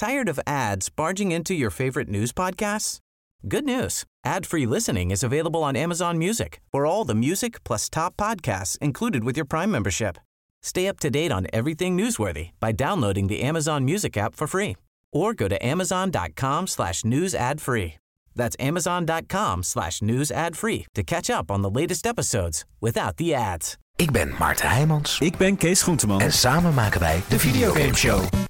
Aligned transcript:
Tired 0.00 0.30
of 0.30 0.40
ads 0.46 0.88
barging 0.88 1.30
into 1.30 1.52
your 1.52 1.68
favorite 1.68 2.08
news 2.08 2.32
podcasts? 2.32 3.00
Good 3.46 3.66
news. 3.66 4.04
Ad-free 4.24 4.64
listening 4.64 5.10
is 5.10 5.22
available 5.22 5.62
on 5.62 5.76
Amazon 5.76 6.16
Music 6.16 6.62
for 6.72 6.86
all 6.86 7.04
the 7.04 7.14
music 7.14 7.62
plus 7.64 7.90
top 7.90 8.16
podcasts 8.16 8.78
included 8.78 9.24
with 9.24 9.36
your 9.36 9.44
Prime 9.44 9.70
membership. 9.70 10.16
Stay 10.62 10.88
up 10.88 11.00
to 11.00 11.10
date 11.10 11.30
on 11.30 11.48
everything 11.52 11.98
newsworthy 11.98 12.52
by 12.60 12.72
downloading 12.72 13.26
the 13.26 13.42
Amazon 13.42 13.84
Music 13.84 14.16
app 14.16 14.34
for 14.34 14.46
free 14.46 14.78
or 15.12 15.34
go 15.34 15.48
to 15.48 15.66
amazon.com 15.66 16.66
slash 16.66 17.04
news 17.04 17.34
ad 17.34 17.60
free. 17.60 17.98
That's 18.34 18.56
amazon.com 18.58 19.62
slash 19.62 20.00
news 20.00 20.30
ad 20.30 20.56
free 20.56 20.86
to 20.94 21.02
catch 21.02 21.28
up 21.28 21.50
on 21.50 21.60
the 21.60 21.70
latest 21.70 22.06
episodes 22.06 22.64
without 22.80 23.18
the 23.18 23.34
ads. 23.34 23.76
Ik 23.96 24.10
ben 24.12 24.34
Maarten 24.38 24.68
Heijmans. 24.68 25.18
Ik 25.18 25.36
ben 25.36 25.56
Kees 25.56 25.82
Groenteman. 25.82 26.20
En 26.20 26.32
samen 26.32 26.74
maken 26.74 27.00
wij 27.00 27.22
de 27.28 27.38
Videogame 27.38 27.94
Show. 27.94 28.49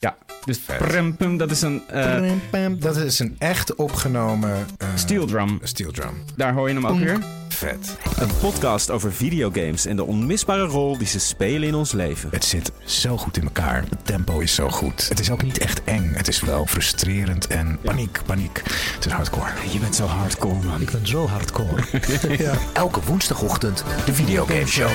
Ja, 0.00 0.16
dus 0.44 0.58
prem, 0.58 1.16
pum, 1.16 1.36
dat 1.36 1.50
is 1.50 1.62
een 1.62 1.82
uh, 1.94 2.66
Dat 2.78 2.96
is 2.96 3.18
een 3.18 3.36
echt 3.38 3.74
opgenomen 3.74 4.66
uh, 4.82 4.88
steel 4.94 5.26
drum. 5.26 5.58
Steel 5.62 5.92
drum. 5.92 6.22
Daar 6.36 6.52
hoor 6.52 6.68
je 6.68 6.74
hem 6.74 6.86
ook 6.86 6.98
weer. 6.98 7.18
Vet. 7.48 7.96
Een 8.16 8.36
podcast 8.40 8.90
over 8.90 9.12
videogames 9.12 9.86
en 9.86 9.96
de 9.96 10.04
onmisbare 10.04 10.64
rol 10.64 10.98
die 10.98 11.06
ze 11.06 11.18
spelen 11.18 11.68
in 11.68 11.74
ons 11.74 11.92
leven. 11.92 12.30
Het 12.32 12.44
zit 12.44 12.72
zo 12.84 13.16
goed 13.16 13.36
in 13.36 13.42
elkaar. 13.42 13.84
Het 13.88 14.06
tempo 14.06 14.38
is 14.38 14.54
zo 14.54 14.68
goed. 14.68 15.08
Het 15.08 15.20
is 15.20 15.30
ook 15.30 15.42
niet 15.42 15.58
echt 15.58 15.84
eng. 15.84 16.12
Het 16.14 16.28
is 16.28 16.40
wel 16.40 16.66
frustrerend 16.66 17.46
en 17.46 17.78
paniek, 17.82 18.20
paniek. 18.26 18.62
Het 18.94 19.06
is 19.06 19.12
hardcore. 19.12 19.50
Je 19.72 19.78
bent 19.78 19.94
zo 19.94 20.04
hardcore, 20.04 20.62
man. 20.64 20.80
Ik 20.80 20.90
ben 20.90 21.06
zo 21.06 21.26
hardcore. 21.26 21.82
ja. 22.44 22.54
Elke 22.72 23.00
woensdagochtend 23.02 23.84
de 24.06 24.14
Videogame 24.14 24.66
Show. 24.66 24.90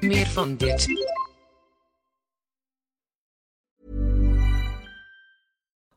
Meer 0.00 0.26
van 0.26 0.56
dit. 0.56 0.86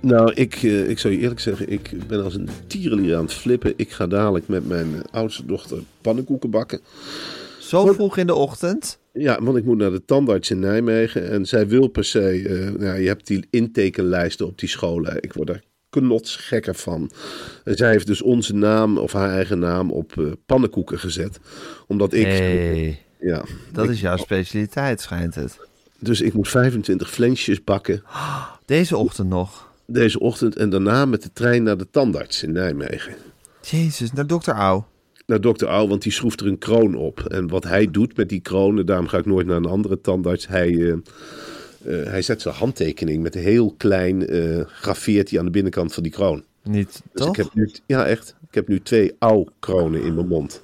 Nou, 0.00 0.32
ik, 0.32 0.62
uh, 0.62 0.88
ik 0.88 0.98
zou 0.98 1.14
je 1.14 1.20
eerlijk 1.20 1.40
zeggen, 1.40 1.70
ik 1.72 2.08
ben 2.08 2.24
als 2.24 2.34
een 2.34 2.48
tierenlier 2.66 3.16
aan 3.16 3.24
het 3.24 3.32
flippen. 3.32 3.72
Ik 3.76 3.90
ga 3.90 4.06
dadelijk 4.06 4.48
met 4.48 4.66
mijn 4.68 5.02
oudste 5.10 5.46
dochter 5.46 5.78
pannenkoeken 6.00 6.50
bakken. 6.50 6.80
Zo 7.58 7.86
vroeg 7.92 8.16
in 8.16 8.26
de 8.26 8.34
ochtend? 8.34 8.98
Ja, 9.12 9.42
want 9.42 9.56
ik 9.56 9.64
moet 9.64 9.78
naar 9.78 9.90
de 9.90 10.04
tandarts 10.04 10.50
in 10.50 10.58
Nijmegen. 10.58 11.30
En 11.30 11.46
zij 11.46 11.68
wil 11.68 11.88
per 11.88 12.04
se, 12.04 12.42
uh, 12.42 12.80
nou, 12.80 13.00
je 13.00 13.08
hebt 13.08 13.26
die 13.26 13.46
intekenlijsten 13.50 14.46
op 14.46 14.58
die 14.58 14.68
scholen. 14.68 15.16
Ik 15.22 15.32
word 15.32 15.48
er 15.48 15.62
knotsgekker 15.90 16.74
van. 16.74 17.10
En 17.64 17.76
zij 17.76 17.90
heeft 17.90 18.06
dus 18.06 18.22
onze 18.22 18.54
naam, 18.54 18.98
of 18.98 19.12
haar 19.12 19.30
eigen 19.30 19.58
naam, 19.58 19.90
op 19.90 20.14
uh, 20.18 20.32
pannenkoeken 20.46 20.98
gezet. 20.98 21.38
Omdat 21.86 22.12
ik... 22.12 22.26
Hey, 22.26 23.02
ja, 23.20 23.44
dat 23.72 23.84
ik, 23.84 23.90
is 23.90 24.00
jouw 24.00 24.16
specialiteit, 24.16 25.00
schijnt 25.00 25.34
het. 25.34 25.58
Dus 25.98 26.20
ik 26.20 26.32
moet 26.32 26.48
25 26.48 27.10
flensjes 27.10 27.64
bakken. 27.64 28.02
Deze 28.64 28.96
ochtend 28.96 29.28
nog? 29.28 29.74
Deze 29.86 30.20
ochtend 30.20 30.56
en 30.56 30.70
daarna 30.70 31.04
met 31.04 31.22
de 31.22 31.30
trein 31.32 31.62
naar 31.62 31.76
de 31.76 31.90
tandarts 31.90 32.42
in 32.42 32.52
Nijmegen. 32.52 33.14
Jezus, 33.62 34.12
naar 34.12 34.26
dokter 34.26 34.54
Au. 34.54 34.82
Naar 35.26 35.40
dokter 35.40 35.68
Au, 35.68 35.88
want 35.88 36.02
die 36.02 36.12
schroeft 36.12 36.40
er 36.40 36.46
een 36.46 36.58
kroon 36.58 36.94
op. 36.94 37.20
En 37.20 37.48
wat 37.48 37.64
hij 37.64 37.90
doet 37.90 38.16
met 38.16 38.28
die 38.28 38.40
kronen, 38.40 38.86
daarom 38.86 39.08
ga 39.08 39.18
ik 39.18 39.26
nooit 39.26 39.46
naar 39.46 39.56
een 39.56 39.66
andere 39.66 40.00
tandarts. 40.00 40.46
Hij, 40.46 40.70
uh, 40.70 40.94
uh, 41.86 42.04
hij 42.04 42.22
zet 42.22 42.42
zijn 42.42 42.54
handtekening 42.54 43.22
met 43.22 43.34
een 43.34 43.42
heel 43.42 43.74
klein 43.76 44.34
uh, 44.34 44.60
graveert 44.66 45.30
hij 45.30 45.38
aan 45.38 45.44
de 45.44 45.50
binnenkant 45.50 45.94
van 45.94 46.02
die 46.02 46.12
kroon. 46.12 46.44
Niet, 46.62 47.02
dus 47.12 47.24
toch? 47.24 47.28
Ik 47.28 47.36
heb 47.36 47.54
nu, 47.54 47.70
ja, 47.86 48.06
echt. 48.06 48.34
Ik 48.48 48.54
heb 48.54 48.68
nu 48.68 48.80
twee 48.80 49.14
Au-kronen 49.18 50.02
in 50.02 50.14
mijn 50.14 50.28
mond. 50.28 50.62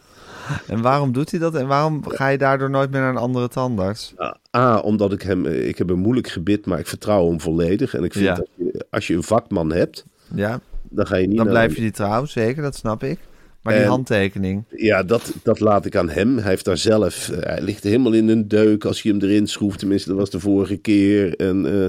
En 0.67 0.81
waarom 0.81 1.13
doet 1.13 1.31
hij 1.31 1.41
dat? 1.41 1.55
En 1.55 1.67
waarom 1.67 2.03
ga 2.09 2.29
je 2.29 2.39
daardoor 2.39 2.71
nooit 2.71 2.91
meer 2.91 3.01
naar 3.01 3.11
een 3.11 3.17
andere 3.17 3.49
tandarts? 3.49 4.15
A, 4.57 4.79
omdat 4.79 5.13
ik 5.13 5.23
hem... 5.23 5.47
Ik 5.47 5.79
heb 5.79 5.91
een 5.91 5.99
moeilijk 5.99 6.29
gebit, 6.29 6.67
maar 6.67 6.79
ik 6.79 6.87
vertrouw 6.87 7.29
hem 7.29 7.41
volledig. 7.41 7.95
En 7.95 8.05
ik 8.05 8.13
vind 8.13 8.25
Ja. 8.25 8.35
dat 8.35 8.47
je, 8.55 8.87
als 8.91 9.07
je 9.07 9.15
een 9.15 9.23
vakman 9.23 9.73
hebt, 9.73 10.05
Ja, 10.35 10.61
dan 10.83 11.07
ga 11.07 11.17
je 11.17 11.27
niet 11.27 11.37
dan 11.37 11.47
blijf 11.47 11.75
je 11.75 11.81
die 11.81 11.91
trouw, 11.91 12.25
zeker, 12.25 12.63
dat 12.63 12.75
snap 12.77 13.03
ik. 13.05 13.19
Maar 13.63 13.73
die 13.75 13.83
En- 13.83 13.89
handtekening, 13.89 14.65
Ja, 14.77 15.03
dat, 15.03 15.33
dat 15.43 15.61
laat 15.61 15.87
ik 15.87 15.97
aan 15.97 16.09
hem. 16.09 16.39
Hij 16.39 16.49
heeft 16.51 16.65
daar 16.65 16.77
zelf. 16.77 17.29
eh, 17.29 17.39
hij 17.43 17.61
ligt 17.63 17.83
helemaal 17.83 18.13
in 18.13 18.29
een 18.29 18.49
deuk 18.49 18.85
als 18.85 19.03
je 19.03 19.09
hem 19.11 19.21
erin 19.21 19.47
schroeft. 19.47 19.79
Tenminste, 19.79 20.09
dat 20.09 20.19
was 20.19 20.31
de 20.31 20.41
vorige 20.41 20.77
keer. 20.77 21.37
En 21.37 21.83
eh, 21.83 21.89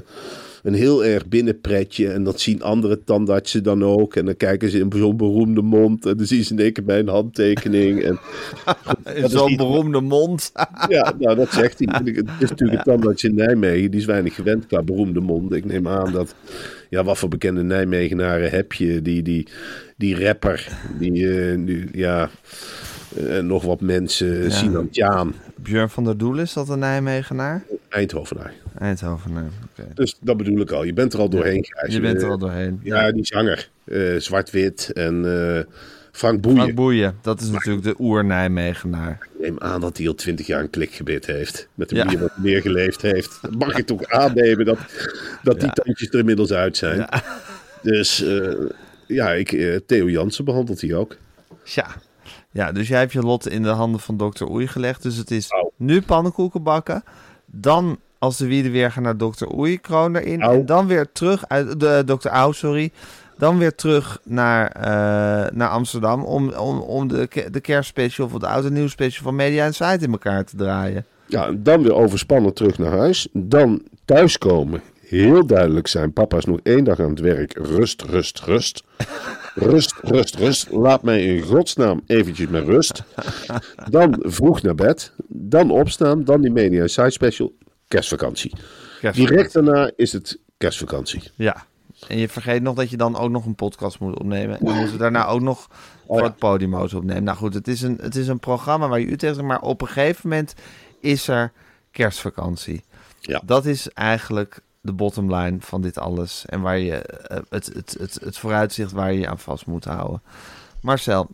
een 0.64 0.74
heel 0.74 1.06
erg 1.06 1.28
binnenpretje. 1.28 2.10
En 2.10 2.24
dat 2.24 2.40
zien 2.40 2.62
andere 2.62 3.04
tandartsen 3.04 3.64
dan 3.64 3.84
ook. 3.84 4.16
En 4.16 4.26
dan 4.26 4.38
kijken 4.38 4.70
ze 4.70 4.80
in 4.80 4.92
zo'n 4.96 5.18
beroemde 5.18 5.62
mond. 5.62 6.06
En 6.06 6.18
dan 6.18 6.26
zien 6.26 6.44
ze 6.44 6.54
in 6.54 6.60
één 6.60 6.74
keer 6.74 6.84
mijn 6.84 7.08
handtekening. 7.08 8.02
En, 8.04 8.20
in 9.24 9.30
zo'n 9.30 9.48
niet- 9.50 9.58
beroemde 9.58 10.02
mond. 10.02 10.52
ja, 10.90 11.14
nou, 11.20 11.36
dat 11.36 11.52
zegt 11.54 11.80
hij. 11.80 12.02
Het 12.04 12.28
is 12.40 12.50
natuurlijk 12.50 12.78
een 12.78 12.94
tandarts 12.94 13.24
in 13.24 13.36
Nijmegen. 13.36 13.92
Die 13.92 14.00
is 14.00 14.06
weinig 14.06 14.36
gewend 14.36 14.66
qua 14.68 14.82
beroemde 14.84 15.20
monden. 15.20 15.58
Ik 15.58 15.66
neem 15.66 15.88
aan 15.88 16.12
dat. 16.12 16.36
Ja, 16.90 17.04
wat 17.04 17.18
voor 17.18 17.30
bekende 17.30 17.64
Nijmegenaren 17.64 18.50
heb 18.50 18.74
je? 18.74 19.02
Die, 19.02 19.22
die, 19.22 19.48
die 19.98 20.26
rapper. 20.26 20.68
Die, 21.00 21.12
nu, 21.58 21.90
ja. 21.94 22.30
eh, 23.28 23.40
nog 23.40 23.64
wat 23.64 23.82
mensen. 23.82 24.52
Sinan 24.52 24.90
Tjaan. 24.90 25.34
Björn 25.56 25.90
van 25.90 26.04
der 26.04 26.18
Doel 26.18 26.38
is 26.40 26.54
dat 26.54 26.70
een 26.70 26.80
Nijmegenaar? 26.80 27.64
Eindhovenaar. 27.90 28.54
Eindhovenaar, 28.84 29.50
oké. 29.72 29.88
Dus 29.94 30.18
dat 30.22 30.38
bedoel 30.38 30.60
ik 30.60 30.72
al. 30.72 30.84
Je 30.84 30.94
bent 30.94 31.14
er 31.14 31.20
al 31.20 31.30
doorheen. 31.30 31.66
Je 31.88 32.00
bent 32.00 32.18
er 32.18 32.24
Eh, 32.26 32.30
al 32.32 32.38
doorheen. 32.38 32.80
Ja, 32.84 33.12
die 33.12 33.26
zanger. 33.26 33.70
eh, 33.86 34.16
Zwart-wit 34.18 34.92
en 34.94 35.26
eh, 35.58 35.64
Frank 36.12 36.42
Boeien. 36.42 36.60
Frank 36.62 36.76
Boeien, 36.76 37.18
dat 37.22 37.42
is 37.42 37.50
natuurlijk 37.50 37.84
de 37.84 37.96
oer-Nijmegenaar. 38.00 39.28
Ik 39.34 39.42
neem 39.42 39.60
aan 39.60 39.82
dat 39.82 39.98
hij 39.98 40.08
al 40.08 40.16
twintig 40.16 40.48
jaar 40.48 40.62
een 40.62 40.70
klikgebit 40.70 41.26
heeft. 41.26 41.68
Met 41.74 41.90
de 41.90 41.96
Ja. 41.96 42.04
manier 42.04 42.20
waarop 42.20 42.38
hij 42.42 42.52
neergeleefd 42.52 43.02
heeft. 43.02 43.38
Dat 43.42 43.56
mag 43.56 43.78
ik 43.78 43.86
toch 43.86 44.04
aannemen 44.10 44.66
dat, 44.66 44.78
dat 45.44 45.60
die 45.60 45.72
tandjes 45.72 46.10
er 46.10 46.20
inmiddels 46.20 46.52
uit 46.54 46.78
zijn. 46.78 47.08
Dus 47.82 48.26
ja, 49.08 49.32
ik, 49.34 49.80
Theo 49.86 50.10
Jansen 50.10 50.46
behandelt 50.46 50.82
hij 50.82 50.94
ook. 50.96 51.18
Tja. 51.64 51.88
Ja, 52.52 52.72
dus 52.72 52.88
jij 52.88 53.00
hebt 53.00 53.12
je 53.12 53.22
lot 53.22 53.48
in 53.50 53.64
de 53.64 53.70
handen 53.70 54.00
van 54.00 54.18
dokter 54.18 54.50
Oei 54.50 54.68
gelegd. 54.68 55.04
Dus 55.04 55.16
het 55.18 55.32
is 55.32 55.52
Au. 55.52 55.72
nu 55.78 56.02
pannenkoeken 56.02 56.64
bakken. 56.64 57.04
Dan, 57.46 58.00
als 58.24 58.38
de 58.38 58.48
wieden 58.48 58.72
weer 58.72 58.92
gaan 58.92 59.04
naar 59.04 59.18
dokter 59.18 59.58
Oei, 59.58 59.80
kroon 59.80 60.16
erin. 60.16 60.42
Au. 60.42 60.60
En 60.60 60.66
dan 60.66 60.88
weer 60.88 61.12
terug, 61.12 61.44
uit 61.48 61.80
de 61.80 62.04
dokter 62.06 62.32
Au, 62.32 62.54
sorry. 62.54 62.92
Dan 63.38 63.58
weer 63.58 63.76
terug 63.76 64.20
naar, 64.24 64.68
eh, 64.68 65.52
naar 65.54 65.70
Amsterdam 65.70 66.24
om, 66.24 66.50
om, 66.50 66.80
om 66.80 67.08
de, 67.08 67.48
de 67.52 67.62
kerstspecial 67.62 68.28
of 68.28 68.40
de 68.40 68.48
oude 68.48 68.72
nieuwsspecial 68.72 69.24
van 69.24 69.36
Media 69.36 69.66
Insight 69.66 70.02
in 70.02 70.12
elkaar 70.12 70.44
te 70.44 70.56
draaien. 70.56 71.06
Ja, 71.26 71.48
en 71.48 71.64
dan 71.64 71.84
weer 71.84 71.94
overspannen 71.94 72.54
terug 72.54 72.78
naar 72.78 72.92
huis. 72.92 73.28
Dan 73.32 73.82
thuiskomen. 74.06 74.82
Heel 75.08 75.46
duidelijk 75.46 75.88
zijn. 75.88 76.14
Papa 76.14 76.38
is 76.38 76.46
nog 76.46 76.60
één 76.64 76.84
dag 76.84 77.00
aan 77.00 77.10
het 77.10 77.20
werk. 77.20 77.58
Rust, 77.58 78.02
rust, 78.02 78.40
rust. 78.40 78.84
Rust, 79.56 79.96
rust, 80.02 80.36
rust. 80.36 80.72
Laat 80.72 81.04
mij 81.04 81.24
in 81.24 81.42
godsnaam 81.42 82.02
eventjes 82.08 82.48
met 82.48 82.66
rust. 82.66 83.04
Dan 83.90 84.16
vroeg 84.20 84.62
naar 84.62 84.76
bed. 84.76 85.12
Dan 85.28 85.72
opstaan. 85.72 86.24
Dan 86.24 86.42
die 86.42 86.52
Media 86.52 86.88
Side 86.88 87.12
Special. 87.12 87.54
Kerstvakantie. 87.94 88.52
Direct 89.12 89.54
daarna 89.54 89.92
is 89.96 90.14
het 90.14 90.40
kerstvakantie. 90.58 91.24
Ja. 91.36 91.66
En 92.08 92.18
je 92.18 92.30
vergeet 92.30 92.62
nog 92.62 92.76
dat 92.76 92.90
je 92.90 92.98
dan 92.98 93.18
ook 93.18 93.30
nog 93.30 93.46
een 93.46 93.56
podcast 93.56 94.00
moet 94.00 94.20
opnemen. 94.20 94.60
En 94.60 94.66
dan 94.66 94.76
moeten 94.76 94.94
we 94.94 95.00
daarna 95.00 95.26
ook 95.26 95.42
nog 95.42 95.68
voor 96.08 96.24
het 96.24 96.38
Podimo's 96.38 96.94
opnemen. 96.94 97.24
Nou 97.24 97.38
goed, 97.38 97.54
het 97.54 97.68
is, 97.68 97.82
een, 97.82 97.98
het 98.02 98.16
is 98.16 98.28
een 98.28 98.40
programma 98.40 98.88
waar 98.88 99.00
je 99.00 99.06
u 99.06 99.18
tegen 99.18 99.46
maar 99.46 99.62
op 99.62 99.82
een 99.82 99.88
gegeven 99.88 100.30
moment 100.30 100.54
is 101.00 101.28
er 101.28 101.52
kerstvakantie. 101.92 102.84
Ja. 103.20 103.42
Dat 103.46 103.66
is 103.66 103.90
eigenlijk 103.90 104.60
de 104.82 104.94
bottom 104.94 105.36
line 105.36 105.58
van 105.60 105.82
dit 105.82 105.98
alles. 105.98 106.46
En 106.46 106.62
waar 106.62 106.78
je 106.78 106.96
eh, 106.96 107.38
het, 107.50 107.66
het, 107.74 107.96
het, 108.00 108.20
het 108.24 108.38
vooruitzicht 108.38 108.92
waar 108.92 109.14
je 109.14 109.20
je 109.20 109.28
aan 109.28 109.40
vast 109.40 109.66
moet 109.66 109.86
houden. 109.86 110.22
Marcel, 110.82 111.30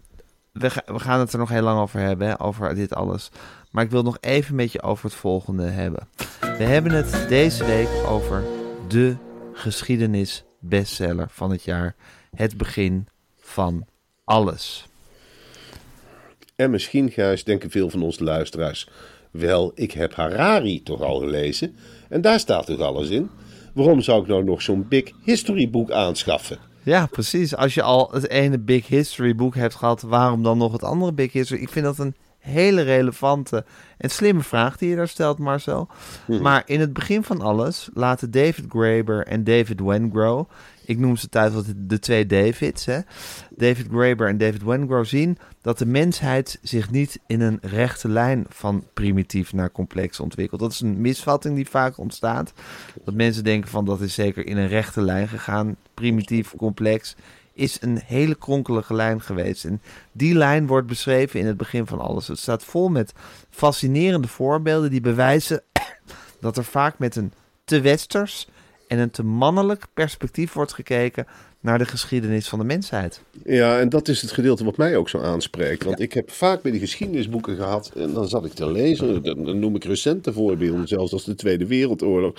we, 0.60 0.70
ga- 0.70 0.84
we 0.86 1.00
gaan 1.00 1.20
het 1.20 1.34
er 1.34 1.40
nog 1.40 1.50
heel 1.50 1.62
lang 1.62 1.80
over 1.80 2.00
hebben, 2.00 2.28
hè, 2.28 2.42
over 2.42 2.76
dit 2.76 2.94
alles. 2.94 3.30
Maar 3.72 3.84
ik 3.84 3.92
wil 3.92 4.04
nog 4.04 4.18
even 4.20 4.56
met 4.56 4.72
je 4.72 4.82
over 4.82 5.06
het 5.06 5.14
volgende 5.14 5.64
hebben. 5.68 6.08
We 6.40 6.64
hebben 6.64 6.92
het 6.92 7.26
deze 7.28 7.66
week 7.66 7.90
over 8.06 8.44
de 8.88 9.16
geschiedenis 9.54 10.44
bestseller 10.60 11.28
van 11.32 11.52
het 11.52 11.64
jaar. 11.64 11.96
Het 12.36 12.58
begin 12.58 13.08
van 13.40 13.86
alles. 14.24 14.88
En 16.56 16.72
misschien, 16.72 17.12
Gijs, 17.12 17.44
denken 17.44 17.70
veel 17.70 17.90
van 17.90 18.02
onze 18.02 18.24
luisteraars... 18.24 18.90
Wel, 19.32 19.72
ik 19.76 19.92
heb 19.92 20.14
Harari 20.14 20.84
toch 20.84 21.02
al 21.02 21.20
gelezen. 21.20 21.76
En 22.10 22.22
daar 22.22 22.40
staat 22.40 22.66
toch 22.66 22.80
alles 22.80 23.10
in? 23.10 23.30
Waarom 23.74 24.02
zou 24.02 24.22
ik 24.22 24.28
nou 24.28 24.44
nog 24.44 24.62
zo'n 24.62 24.88
big 24.88 25.12
history 25.24 25.70
boek 25.70 25.92
aanschaffen? 25.92 26.58
Ja, 26.90 27.06
precies. 27.06 27.56
Als 27.56 27.74
je 27.74 27.82
al 27.82 28.10
het 28.12 28.30
ene 28.30 28.60
Big 28.60 28.88
History 28.88 29.36
boek 29.36 29.56
hebt 29.56 29.76
gehad, 29.76 30.02
waarom 30.02 30.44
dan 30.44 30.58
nog 30.58 30.72
het 30.72 30.84
andere 30.84 31.14
Big 31.14 31.32
History? 31.32 31.62
Ik 31.62 31.70
vind 31.70 31.86
dat 31.86 31.98
een 31.98 32.16
hele 32.40 32.82
relevante 32.82 33.66
en 33.98 34.10
slimme 34.10 34.42
vraag 34.42 34.78
die 34.78 34.90
je 34.90 34.96
daar 34.96 35.08
stelt, 35.08 35.40
Marcel. 35.40 35.88
Maar 36.42 36.64
in 36.66 36.80
het 36.80 36.94
begin 36.94 37.24
van 37.24 37.42
alles 37.42 37.90
laten 37.94 38.32
David 38.32 38.66
Graeber 38.70 39.28
en 39.28 39.44
David 39.44 39.80
Wengrow, 39.80 40.50
ik 40.90 40.98
noem 40.98 41.18
ze 41.18 41.28
wel 41.32 41.64
de, 41.64 41.86
de 41.86 42.00
twee 42.00 42.26
Davids, 42.26 42.86
hè? 42.86 43.00
David 43.50 43.88
Graeber 43.92 44.28
en 44.28 44.38
David 44.38 44.64
Wengrow 44.64 45.06
zien 45.06 45.38
dat 45.62 45.78
de 45.78 45.86
mensheid 45.86 46.60
zich 46.62 46.92
niet 46.92 47.20
in 47.28 47.42
een 47.42 47.58
rechte 47.62 48.08
lijn 48.08 48.46
van 48.50 48.84
primitief 48.94 49.54
naar 49.54 49.72
complex 49.72 50.20
ontwikkelt. 50.20 50.62
Dat 50.62 50.72
is 50.72 50.80
een 50.80 51.02
misvatting 51.02 51.56
die 51.56 51.70
vaak 51.70 51.98
ontstaat. 51.98 52.54
Dat 53.06 53.14
mensen 53.14 53.44
denken 53.44 53.70
van 53.70 53.86
dat 53.86 54.02
is 54.02 54.14
zeker 54.14 54.46
in 54.46 54.58
een 54.58 54.68
rechte 54.68 55.02
lijn 55.02 55.28
gegaan, 55.28 55.76
primitief, 55.94 56.54
complex 56.58 57.16
is 57.54 57.78
een 57.82 58.02
hele 58.06 58.36
kronkelige 58.36 58.94
lijn 58.94 59.22
geweest. 59.22 59.66
En 59.66 59.82
die 60.12 60.36
lijn 60.36 60.68
wordt 60.68 60.88
beschreven 60.88 61.40
in 61.40 61.46
het 61.46 61.58
begin 61.58 61.88
van 61.88 62.00
alles. 62.00 62.28
Het 62.28 62.40
staat 62.40 62.64
vol 62.64 62.90
met 62.90 63.14
fascinerende 63.50 64.28
voorbeelden 64.28 64.90
die 64.90 65.02
bewijzen 65.02 65.64
dat 66.42 66.58
er 66.58 66.66
vaak 66.66 67.00
met 67.00 67.16
een 67.16 67.34
te 67.64 67.82
westers 67.82 68.48
en 68.90 69.00
een 69.00 69.12
te 69.12 69.24
mannelijk 69.24 69.86
perspectief 69.94 70.54
wordt 70.54 70.74
gekeken 70.74 71.28
naar 71.62 71.78
de 71.78 71.86
geschiedenis 71.86 72.48
van 72.48 72.60
de 72.60 72.66
mensheid. 72.66 73.22
Ja, 73.46 73.80
en 73.80 73.90
dat 73.90 74.08
is 74.08 74.22
het 74.22 74.32
gedeelte 74.32 74.64
wat 74.64 74.78
mij 74.78 74.98
ook 74.98 75.10
zo 75.10 75.20
aanspreekt. 75.20 75.84
Want 75.84 76.00
ik 76.00 76.14
heb 76.14 76.32
vaak 76.32 76.62
bij 76.62 76.72
die 76.72 76.80
geschiedenisboeken 76.80 77.56
gehad. 77.56 77.92
En 77.96 78.14
dan 78.14 78.28
zat 78.28 78.46
ik 78.46 78.54
te 78.54 78.72
lezen. 78.72 79.24
Dan, 79.24 79.44
dan 79.44 79.60
noem 79.60 79.76
ik 79.76 79.84
recente 79.84 80.34
voorbeelden, 80.34 80.88
zelfs 80.88 81.14
als 81.14 81.24
de 81.24 81.36
Tweede 81.36 81.68
Wereldoorlog. 81.68 82.34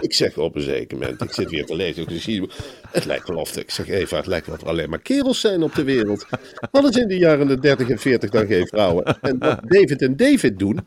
Ik 0.00 0.14
zeg 0.14 0.38
op 0.38 0.56
een 0.56 0.62
zeker 0.62 0.98
moment. 0.98 1.22
Ik 1.22 1.32
zit 1.32 1.50
weer 1.50 1.66
te 1.66 1.76
lezen. 1.76 2.08
geschiedenis. 2.08 2.56
Het 2.90 3.04
lijkt 3.04 3.28
wel 3.28 3.36
of. 3.36 3.56
Ik 3.56 3.70
zeg 3.70 3.88
Eva, 3.88 4.16
het 4.16 4.26
lijkt 4.26 4.46
wel 4.46 4.54
of 4.54 4.62
er 4.62 4.68
alleen 4.68 4.90
maar 4.90 4.98
kerels 4.98 5.40
zijn 5.40 5.62
op 5.62 5.74
de 5.74 5.84
wereld. 5.84 6.26
Wat 6.70 6.88
is 6.88 6.96
in 6.96 7.08
de 7.08 7.18
jaren 7.18 7.46
de 7.46 7.60
30 7.60 7.88
en 7.88 7.98
40 7.98 8.30
dan 8.30 8.46
geen 8.46 8.66
vrouwen? 8.66 9.04
En 9.20 9.38
wat 9.38 9.60
David 9.64 10.02
en 10.02 10.16
David 10.16 10.58
doen, 10.58 10.78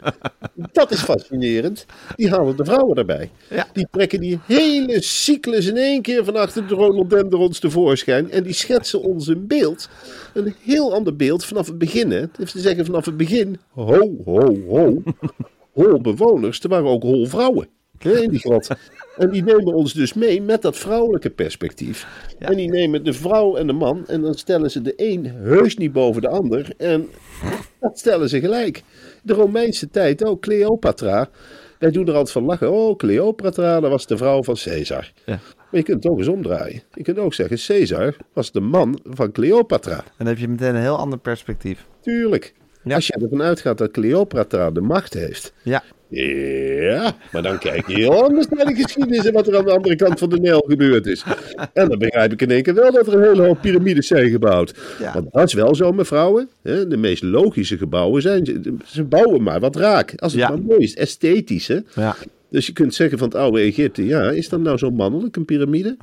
dat 0.71 0.91
is 0.91 1.01
fascinerend. 1.01 1.85
Die 2.15 2.29
halen 2.29 2.57
de 2.57 2.65
vrouwen 2.65 2.97
erbij. 2.97 3.29
Ja. 3.49 3.67
Die 3.73 3.87
trekken 3.91 4.19
die 4.19 4.39
hele 4.45 5.01
cyclus 5.01 5.65
in 5.65 5.77
één 5.77 6.01
keer 6.01 6.25
van 6.25 6.35
achter 6.35 6.67
de 6.67 6.75
rhododendrons 6.75 7.59
tevoorschijn. 7.73 8.31
En 8.31 8.43
die 8.43 8.53
schetsen 8.53 9.01
ons 9.01 9.27
een 9.27 9.47
beeld. 9.47 9.89
Een 10.33 10.55
heel 10.63 10.93
ander 10.93 11.15
beeld 11.15 11.45
vanaf 11.45 11.67
het 11.67 11.77
begin. 11.77 12.11
Hè. 12.11 12.23
Is 12.37 12.51
te 12.51 12.59
zeggen 12.59 12.85
vanaf 12.85 13.05
het 13.05 13.17
begin. 13.17 13.57
Ho, 13.69 14.15
ho, 14.25 14.55
ho. 14.67 15.03
Hol 15.71 16.01
bewoners. 16.01 16.59
Er 16.59 16.69
waren 16.69 16.89
ook 16.89 17.03
hol 17.03 17.25
vrouwen. 17.25 17.67
hè, 17.97 18.21
In 18.21 18.29
die 18.29 18.39
grot. 18.39 18.67
En 19.17 19.29
die 19.29 19.43
nemen 19.43 19.73
ons 19.73 19.93
dus 19.93 20.13
mee 20.13 20.41
met 20.41 20.61
dat 20.61 20.77
vrouwelijke 20.77 21.29
perspectief. 21.29 22.07
En 22.39 22.55
die 22.55 22.69
nemen 22.69 23.03
de 23.03 23.13
vrouw 23.13 23.55
en 23.55 23.67
de 23.67 23.73
man. 23.73 24.07
En 24.07 24.21
dan 24.21 24.33
stellen 24.33 24.71
ze 24.71 24.81
de 24.81 24.93
een 24.95 25.25
heus 25.25 25.77
niet 25.77 25.91
boven 25.91 26.21
de 26.21 26.27
ander. 26.29 26.73
En 26.77 27.09
dat 27.79 27.99
stellen 27.99 28.29
ze 28.29 28.39
gelijk. 28.39 28.83
De 29.23 29.33
Romeinse 29.33 29.89
tijd 29.89 30.25
ook. 30.25 30.41
Cleopatra. 30.41 31.29
Wij 31.79 31.91
doen 31.91 32.07
er 32.07 32.13
altijd 32.13 32.31
van 32.31 32.43
lachen. 32.45 32.71
Oh, 32.71 32.95
Cleopatra, 32.97 33.79
dat 33.79 33.91
was 33.91 34.07
de 34.07 34.17
vrouw 34.17 34.43
van 34.43 34.55
Caesar. 34.63 35.11
Ja. 35.25 35.39
Maar 35.73 35.81
je 35.81 35.87
kunt 35.87 36.03
het 36.03 36.11
ook 36.13 36.17
eens 36.19 36.27
omdraaien. 36.27 36.81
Je 36.93 37.03
kunt 37.03 37.17
ook 37.19 37.33
zeggen, 37.33 37.57
Caesar 37.67 38.15
was 38.33 38.51
de 38.51 38.59
man 38.59 38.99
van 39.03 39.31
Cleopatra. 39.31 39.97
En 39.97 40.03
dan 40.17 40.27
heb 40.27 40.37
je 40.37 40.47
meteen 40.47 40.75
een 40.75 40.81
heel 40.81 40.97
ander 40.97 41.19
perspectief. 41.19 41.85
Tuurlijk. 42.01 42.53
Ja. 42.83 42.95
Als 42.95 43.07
je 43.07 43.13
ervan 43.21 43.41
uitgaat 43.41 43.77
dat 43.77 43.91
Cleopatra 43.91 44.71
de 44.71 44.81
macht 44.81 45.13
heeft. 45.13 45.53
Ja, 45.63 45.83
Ja, 46.09 47.15
maar 47.31 47.41
dan 47.43 47.57
kijk 47.59 47.87
je 47.87 47.93
heel 47.95 48.23
anders 48.23 48.47
naar 48.49 48.65
de 48.65 48.73
geschiedenis 48.75 49.25
en 49.25 49.33
wat 49.33 49.47
er 49.47 49.57
aan 49.57 49.65
de 49.65 49.71
andere 49.71 49.95
kant 49.95 50.19
van 50.19 50.29
de 50.29 50.39
Nijl 50.39 50.63
gebeurd 50.67 51.05
is. 51.05 51.23
En 51.73 51.89
dan 51.89 51.99
begrijp 51.99 52.31
ik 52.31 52.41
in 52.41 52.51
één 52.51 52.63
keer 52.63 52.73
wel 52.73 52.91
dat 52.91 53.07
er 53.07 53.13
een 53.13 53.23
hele 53.29 53.45
hoop 53.45 53.61
piramides 53.61 54.07
zijn 54.07 54.29
gebouwd. 54.29 54.73
Ja. 54.99 55.13
Want 55.13 55.31
dat 55.33 55.47
is 55.47 55.53
wel 55.53 55.75
zo, 55.75 55.91
mevrouwen. 55.91 56.49
Hè? 56.63 56.87
De 56.87 56.97
meest 56.97 57.23
logische 57.23 57.77
gebouwen 57.77 58.21
zijn, 58.21 58.45
ze- 58.45 58.75
ze 58.85 59.03
bouwen 59.03 59.43
maar 59.43 59.59
wat 59.59 59.75
raak. 59.75 60.13
Als 60.17 60.31
het 60.31 60.41
Ja. 60.41 60.49
maar 60.49 60.61
mooi 60.61 60.79
is, 60.79 60.95
esthetisch. 60.95 61.67
Hè? 61.67 61.79
ja. 61.95 62.15
Dus 62.53 62.65
je 62.65 62.73
kunt 62.73 62.93
zeggen 62.93 63.17
van 63.17 63.27
het 63.27 63.37
oude 63.37 63.59
Egypte, 63.59 64.05
ja, 64.05 64.31
is 64.31 64.49
dat 64.49 64.59
nou 64.59 64.77
zo 64.77 64.91
mannelijk, 64.91 65.35
een 65.35 65.45
piramide? 65.45 65.97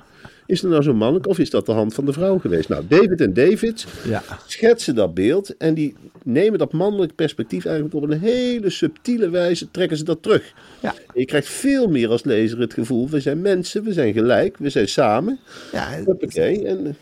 Is 0.46 0.60
dat 0.60 0.70
nou 0.70 0.82
zo 0.82 0.94
mannelijk 0.94 1.26
of 1.26 1.38
is 1.38 1.50
dat 1.50 1.66
de 1.66 1.72
hand 1.72 1.94
van 1.94 2.04
de 2.04 2.12
vrouw 2.12 2.38
geweest? 2.38 2.68
Nou, 2.68 2.84
David 2.88 3.20
en 3.20 3.32
David 3.34 3.86
ja. 4.04 4.22
schetsen 4.46 4.94
dat 4.94 5.14
beeld 5.14 5.56
en 5.56 5.74
die 5.74 5.94
nemen 6.24 6.58
dat 6.58 6.72
mannelijk 6.72 7.14
perspectief 7.14 7.64
eigenlijk 7.64 7.94
op 7.94 8.02
een 8.02 8.20
hele 8.20 8.70
subtiele 8.70 9.30
wijze, 9.30 9.70
trekken 9.70 9.96
ze 9.96 10.04
dat 10.04 10.22
terug. 10.22 10.52
Ja. 10.82 10.94
En 10.94 11.20
je 11.20 11.24
krijgt 11.24 11.48
veel 11.48 11.88
meer 11.88 12.08
als 12.08 12.24
lezer 12.24 12.60
het 12.60 12.74
gevoel, 12.74 13.08
we 13.08 13.20
zijn 13.20 13.40
mensen, 13.40 13.84
we 13.84 13.92
zijn 13.92 14.12
gelijk, 14.12 14.56
we 14.58 14.70
zijn 14.70 14.88
samen. 14.88 15.38
ja 15.72 16.02
Hoppakee. 16.04 16.66
En 16.66 16.96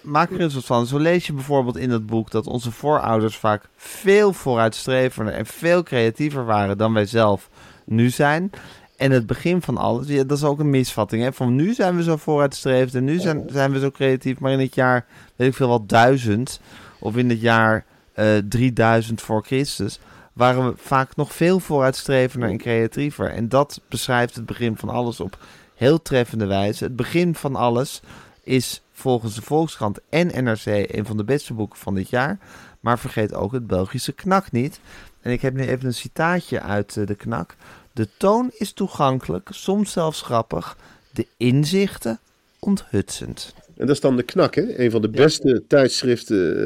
maak 0.00 0.30
er 0.30 0.40
eens 0.40 0.54
wat 0.54 0.64
van. 0.64 0.86
Zo 0.86 0.98
lees 0.98 1.26
je 1.26 1.32
bijvoorbeeld 1.32 1.76
in 1.76 1.90
het 1.90 2.06
boek 2.06 2.30
dat 2.30 2.46
onze 2.46 2.70
voorouders 2.70 3.36
vaak 3.36 3.68
veel 3.76 4.32
vooruitstrevender 4.32 5.34
en 5.34 5.46
veel 5.46 5.82
creatiever 5.82 6.44
waren 6.44 6.78
dan 6.78 6.92
wij 6.92 7.06
zelf 7.06 7.48
nu 7.90 8.10
zijn. 8.10 8.50
En 8.96 9.10
het 9.10 9.26
begin 9.26 9.62
van 9.62 9.76
alles, 9.76 10.06
ja, 10.06 10.24
dat 10.24 10.38
is 10.38 10.44
ook 10.44 10.58
een 10.58 10.70
misvatting. 10.70 11.22
Hè? 11.22 11.32
Van 11.32 11.54
nu 11.54 11.74
zijn 11.74 11.96
we 11.96 12.02
zo 12.02 12.16
vooruitstrevend 12.16 12.94
en 12.94 13.04
nu 13.04 13.18
zijn, 13.18 13.44
zijn 13.46 13.72
we 13.72 13.78
zo 13.78 13.90
creatief. 13.90 14.38
Maar 14.38 14.52
in 14.52 14.60
het 14.60 14.74
jaar, 14.74 15.06
weet 15.36 15.48
ik 15.48 15.54
veel 15.54 15.68
wat, 15.68 15.88
duizend 15.88 16.60
of 17.00 17.16
in 17.16 17.28
het 17.30 17.40
jaar 17.40 17.84
eh 18.12 18.36
3000 18.48 19.20
voor 19.20 19.44
Christus 19.44 20.00
waren 20.32 20.66
we 20.66 20.72
vaak 20.76 21.16
nog 21.16 21.34
veel 21.34 21.60
vooruitstrevender 21.60 22.48
en 22.48 22.58
creatiever. 22.58 23.30
En 23.30 23.48
dat 23.48 23.80
beschrijft 23.88 24.34
het 24.34 24.46
begin 24.46 24.76
van 24.76 24.88
alles 24.88 25.20
op 25.20 25.38
heel 25.74 26.02
treffende 26.02 26.46
wijze. 26.46 26.84
Het 26.84 26.96
begin 26.96 27.34
van 27.34 27.56
alles 27.56 28.00
is 28.42 28.82
volgens 28.92 29.34
de 29.34 29.42
Volkskrant 29.42 29.98
en 30.08 30.44
NRC 30.44 30.66
een 30.66 31.06
van 31.06 31.16
de 31.16 31.24
beste 31.24 31.54
boeken 31.54 31.78
van 31.78 31.94
dit 31.94 32.08
jaar. 32.08 32.38
Maar 32.80 32.98
vergeet 32.98 33.34
ook 33.34 33.52
het 33.52 33.66
Belgische 33.66 34.12
knak 34.12 34.50
niet. 34.50 34.80
En 35.20 35.32
ik 35.32 35.42
heb 35.42 35.54
nu 35.54 35.66
even 35.66 35.86
een 35.86 35.94
citaatje 35.94 36.60
uit 36.60 36.96
eh, 36.96 37.06
de 37.06 37.14
knak. 37.14 37.56
De 37.92 38.08
toon 38.16 38.50
is 38.52 38.72
toegankelijk, 38.72 39.48
soms 39.52 39.92
zelfs 39.92 40.22
grappig. 40.22 40.76
De 41.10 41.26
inzichten 41.36 42.18
onthutsend. 42.58 43.54
En 43.80 43.86
dat 43.86 43.94
is 43.94 44.00
dan 44.00 44.16
de 44.16 44.22
Knak, 44.22 44.54
hè? 44.54 44.78
Een 44.78 44.90
van 44.90 45.02
de 45.02 45.08
beste 45.08 45.62
tijdschriften 45.66 46.56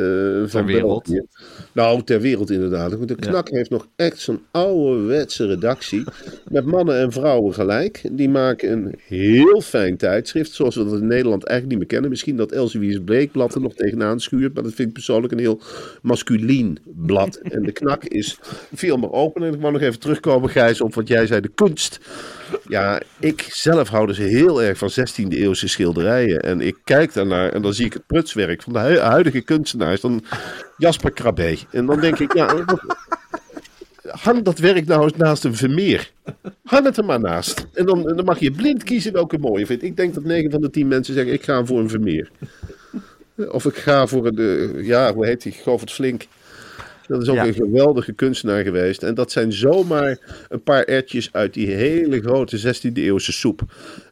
eh, 0.42 0.48
van 0.48 0.66
wereld. 0.66 1.08
België. 1.08 1.26
Nou, 1.72 2.02
ter 2.02 2.20
wereld 2.20 2.50
inderdaad. 2.50 3.08
De 3.08 3.14
Knak 3.14 3.48
heeft 3.48 3.70
nog 3.70 3.88
echt 3.96 4.18
zo'n 4.18 4.42
ouderwetse 4.50 5.46
redactie. 5.46 6.04
Met 6.48 6.64
mannen 6.64 6.98
en 6.98 7.12
vrouwen 7.12 7.54
gelijk. 7.54 8.02
Die 8.12 8.28
maken 8.28 8.72
een 8.72 8.94
heel 9.06 9.60
fijn 9.60 9.96
tijdschrift. 9.96 10.52
Zoals 10.52 10.76
we 10.76 10.84
dat 10.84 11.00
in 11.00 11.06
Nederland 11.06 11.44
eigenlijk 11.44 11.68
niet 11.68 11.78
meer 11.78 11.88
kennen. 11.88 12.10
Misschien 12.10 12.36
dat 12.36 12.52
Elsewier's 12.52 13.00
Bleekblad 13.04 13.54
er 13.54 13.60
nog 13.60 13.74
tegenaan 13.74 14.20
schuurt. 14.20 14.54
Maar 14.54 14.62
dat 14.62 14.74
vind 14.74 14.88
ik 14.88 14.94
persoonlijk 14.94 15.32
een 15.32 15.38
heel 15.38 15.60
masculien 16.02 16.78
blad. 16.84 17.36
En 17.36 17.62
de 17.62 17.72
Knak 17.72 18.04
is 18.04 18.38
veel 18.74 18.96
meer 18.96 19.12
open. 19.12 19.42
En 19.42 19.54
ik 19.54 19.60
wou 19.60 19.72
nog 19.72 19.82
even 19.82 20.00
terugkomen, 20.00 20.50
Gijs, 20.50 20.80
op 20.80 20.94
wat 20.94 21.08
jij 21.08 21.26
zei. 21.26 21.40
De 21.40 21.50
kunst. 21.54 22.00
Ja, 22.68 23.00
ik 23.20 23.46
zelf 23.48 23.88
hou 23.88 24.06
dus 24.06 24.18
heel 24.18 24.62
erg 24.62 24.78
van 24.78 24.90
16e 24.90 25.28
eeuwse 25.28 25.68
schilderijen. 25.68 26.42
En 26.42 26.60
ik 26.60 26.76
kijk 26.84 27.03
daarnaar 27.12 27.52
en 27.52 27.62
dan 27.62 27.74
zie 27.74 27.86
ik 27.86 27.92
het 27.92 28.06
prutswerk 28.06 28.62
van 28.62 28.72
de 28.72 28.78
hu- 28.78 28.98
huidige 28.98 29.40
kunstenaars. 29.40 30.00
Dan 30.00 30.24
Jasper 30.76 31.10
Krabbe. 31.12 31.58
En 31.70 31.86
dan 31.86 32.00
denk 32.00 32.18
ik, 32.18 32.34
ja, 32.34 32.64
hang 34.08 34.42
dat 34.42 34.58
werk 34.58 34.86
nou 34.86 35.02
eens 35.02 35.16
naast 35.16 35.44
een 35.44 35.56
Vermeer. 35.56 36.10
Hang 36.64 36.84
het 36.84 36.96
er 36.96 37.04
maar 37.04 37.20
naast. 37.20 37.66
En 37.74 37.86
dan, 37.86 38.02
dan 38.02 38.24
mag 38.24 38.38
je 38.38 38.50
blind 38.50 38.82
kiezen 38.82 39.12
welke 39.12 39.38
mooi 39.38 39.60
je 39.60 39.66
vindt. 39.66 39.82
Ik 39.82 39.96
denk 39.96 40.14
dat 40.14 40.24
9 40.24 40.50
van 40.50 40.60
de 40.60 40.70
10 40.70 40.88
mensen 40.88 41.14
zeggen, 41.14 41.32
ik 41.32 41.42
ga 41.42 41.64
voor 41.64 41.78
een 41.78 41.88
Vermeer. 41.88 42.30
Of 43.36 43.64
ik 43.64 43.74
ga 43.76 44.06
voor 44.06 44.26
een, 44.26 44.38
eh, 44.38 44.86
ja, 44.86 45.14
hoe 45.14 45.26
heet 45.26 45.42
die, 45.42 45.52
Govert 45.52 45.92
Flink. 45.92 46.26
Dat 47.06 47.22
is 47.22 47.28
ook 47.28 47.34
Ja. 47.36 47.46
een 47.46 47.54
geweldige 47.54 48.12
kunstenaar 48.12 48.62
geweest. 48.62 49.02
En 49.02 49.14
dat 49.14 49.32
zijn 49.32 49.52
zomaar 49.52 50.18
een 50.48 50.62
paar 50.62 50.84
ertjes 50.84 51.28
uit 51.32 51.54
die 51.54 51.66
hele 51.70 52.20
grote 52.20 52.58
16e 52.58 53.02
eeuwse 53.02 53.32
soep. 53.32 53.60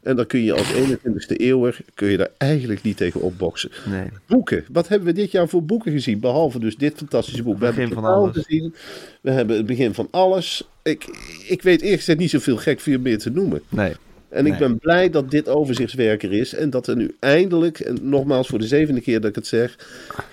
En 0.03 0.15
dan 0.15 0.25
kun 0.25 0.43
je 0.43 0.53
als 0.53 0.73
21e 0.73 1.35
eeuwer 1.37 1.77
kun 1.93 2.07
je 2.07 2.17
daar 2.17 2.29
eigenlijk 2.37 2.81
niet 2.83 2.97
tegen 2.97 3.21
opboksen. 3.21 3.69
Nee. 3.89 4.07
Boeken. 4.27 4.63
Wat 4.71 4.87
hebben 4.87 5.07
we 5.07 5.13
dit 5.13 5.31
jaar 5.31 5.49
voor 5.49 5.63
boeken 5.65 5.91
gezien? 5.91 6.19
Behalve 6.19 6.59
dus 6.59 6.75
dit 6.77 6.93
fantastische 6.97 7.43
boek. 7.43 7.53
We 7.53 7.59
Begin 7.65 7.79
hebben 7.79 7.97
het 7.97 8.05
van 8.05 8.13
alles. 8.15 8.33
gezien. 8.35 8.75
We 9.21 9.31
hebben 9.31 9.57
het 9.57 9.65
begin 9.65 9.93
van 9.93 10.07
alles. 10.11 10.67
Ik, 10.83 11.05
ik 11.47 11.61
weet 11.61 11.81
eerlijk 11.81 11.99
gezegd 11.99 12.19
niet 12.19 12.29
zoveel 12.29 12.57
gek 12.57 12.79
veel 12.79 12.99
meer 12.99 13.17
te 13.17 13.29
noemen. 13.29 13.61
Nee. 13.69 13.93
En 14.33 14.45
ik 14.45 14.57
ben 14.57 14.77
blij 14.77 15.09
dat 15.09 15.31
dit 15.31 15.49
overzichtswerker 15.49 16.33
is. 16.33 16.53
En 16.53 16.69
dat 16.69 16.87
er 16.87 16.95
nu 16.95 17.15
eindelijk, 17.19 17.79
en 17.79 17.97
nogmaals 18.01 18.47
voor 18.47 18.59
de 18.59 18.67
zevende 18.67 19.01
keer 19.01 19.19
dat 19.19 19.29
ik 19.29 19.35
het 19.35 19.47
zeg, 19.47 19.75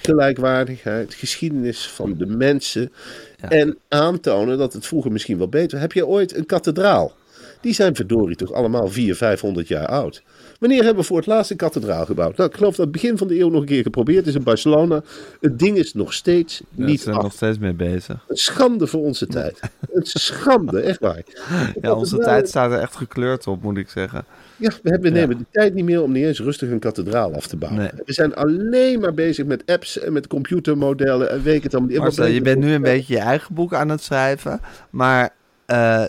gelijkwaardigheid, 0.02 1.14
geschiedenis 1.14 1.88
van 1.88 2.14
de 2.18 2.26
mensen. 2.26 2.92
Ja. 3.40 3.48
En 3.48 3.78
aantonen 3.88 4.58
dat 4.58 4.72
het 4.72 4.86
vroeger 4.86 5.12
misschien 5.12 5.38
wel 5.38 5.48
beter. 5.48 5.78
Heb 5.78 5.92
je 5.92 6.06
ooit 6.06 6.36
een 6.36 6.46
kathedraal? 6.46 7.12
Die 7.60 7.74
zijn 7.74 7.94
verdorie 7.94 8.36
toch 8.36 8.52
allemaal 8.52 8.88
400, 8.88 9.18
500 9.18 9.68
jaar 9.68 9.86
oud. 9.86 10.22
Wanneer 10.60 10.78
hebben 10.84 11.00
we 11.02 11.08
voor 11.08 11.16
het 11.16 11.26
laatst 11.26 11.50
een 11.50 11.56
kathedraal 11.56 12.04
gebouwd? 12.04 12.36
Nou, 12.36 12.48
ik 12.50 12.56
geloof 12.56 12.74
dat 12.76 12.84
het 12.84 12.94
begin 12.94 13.18
van 13.18 13.26
de 13.28 13.38
eeuw 13.40 13.48
nog 13.48 13.60
een 13.60 13.66
keer 13.66 13.82
geprobeerd 13.82 14.26
is 14.26 14.34
in 14.34 14.42
Barcelona. 14.42 15.02
Het 15.40 15.58
ding 15.58 15.76
is 15.76 15.94
nog 15.94 16.12
steeds 16.12 16.62
Ja, 16.74 16.84
niet 16.84 17.00
zijn 17.00 17.16
af. 17.16 17.22
nog 17.22 17.32
steeds 17.32 17.58
mee 17.58 17.72
bezig. 17.72 18.24
Een 18.28 18.36
schande 18.36 18.86
voor 18.86 19.00
onze 19.00 19.26
tijd. 19.26 19.60
Een 19.92 20.04
schande, 20.06 20.80
echt 20.80 21.00
waar. 21.00 21.22
Ja, 21.82 21.92
onze 21.92 22.16
tijd 22.18 22.48
staat 22.48 22.72
er 22.72 22.78
echt 22.78 22.96
gekleurd 22.96 23.46
op, 23.46 23.62
moet 23.62 23.76
ik 23.76 23.88
zeggen. 23.88 24.24
Ja, 24.56 24.70
we, 24.82 24.90
hebben, 24.90 25.12
we 25.12 25.18
nemen 25.18 25.38
de 25.38 25.44
tijd 25.50 25.74
niet 25.74 25.84
meer 25.84 26.02
om 26.02 26.12
niet 26.12 26.24
eens 26.24 26.40
rustig 26.40 26.70
een 26.70 26.78
kathedraal 26.78 27.34
af 27.34 27.46
te 27.46 27.56
bouwen. 27.56 27.80
Nee. 27.82 27.90
We 28.04 28.12
zijn 28.12 28.34
alleen 28.34 29.00
maar 29.00 29.14
bezig 29.14 29.46
met 29.46 29.62
apps 29.66 29.98
en 29.98 30.12
met 30.12 30.26
computermodellen 30.26 31.30
en 31.30 31.42
weet 31.42 31.56
ik 31.56 31.62
het 31.62 31.74
allemaal. 31.74 31.96
Marcel, 31.98 32.26
je 32.26 32.42
bent 32.42 32.58
nu 32.58 32.66
een 32.66 32.72
er- 32.74 32.80
beetje 32.80 33.14
je 33.14 33.20
eigen 33.20 33.54
boek 33.54 33.74
aan 33.74 33.88
het 33.88 34.02
schrijven. 34.02 34.60
Maar 34.90 35.30
eh, 35.66 36.04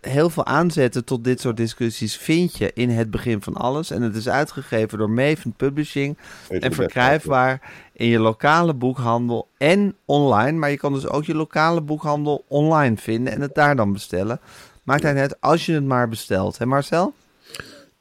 heel 0.00 0.30
veel 0.30 0.46
aanzetten 0.46 1.04
tot 1.04 1.24
dit 1.24 1.40
soort 1.40 1.56
discussies 1.56 2.16
vind 2.16 2.56
je 2.56 2.70
in 2.74 2.90
het 2.90 3.10
begin 3.10 3.42
van 3.42 3.54
alles. 3.54 3.90
En 3.90 4.02
het 4.02 4.16
is 4.16 4.28
uitgegeven 4.28 4.98
door 4.98 5.10
Maven 5.10 5.52
Publishing. 5.52 6.18
En 6.48 6.72
verkrijgbaar 6.72 7.60
in 7.92 8.06
je 8.06 8.18
lokale 8.18 8.74
boekhandel 8.74 9.48
en 9.56 9.96
online. 10.04 10.58
Maar 10.58 10.70
je 10.70 10.76
kan 10.76 10.92
dus 10.92 11.08
ook 11.08 11.24
je 11.24 11.34
lokale 11.34 11.80
boekhandel 11.80 12.44
online 12.48 12.96
vinden 12.96 13.32
en 13.32 13.40
het 13.40 13.54
daar 13.54 13.76
dan 13.76 13.92
bestellen. 13.92 14.40
Maakt 14.82 15.02
hij 15.02 15.12
net 15.12 15.40
als 15.40 15.66
je 15.66 15.72
het 15.72 15.84
maar 15.84 16.08
bestelt. 16.08 16.58
Hè 16.58 16.66
Marcel? 16.66 17.14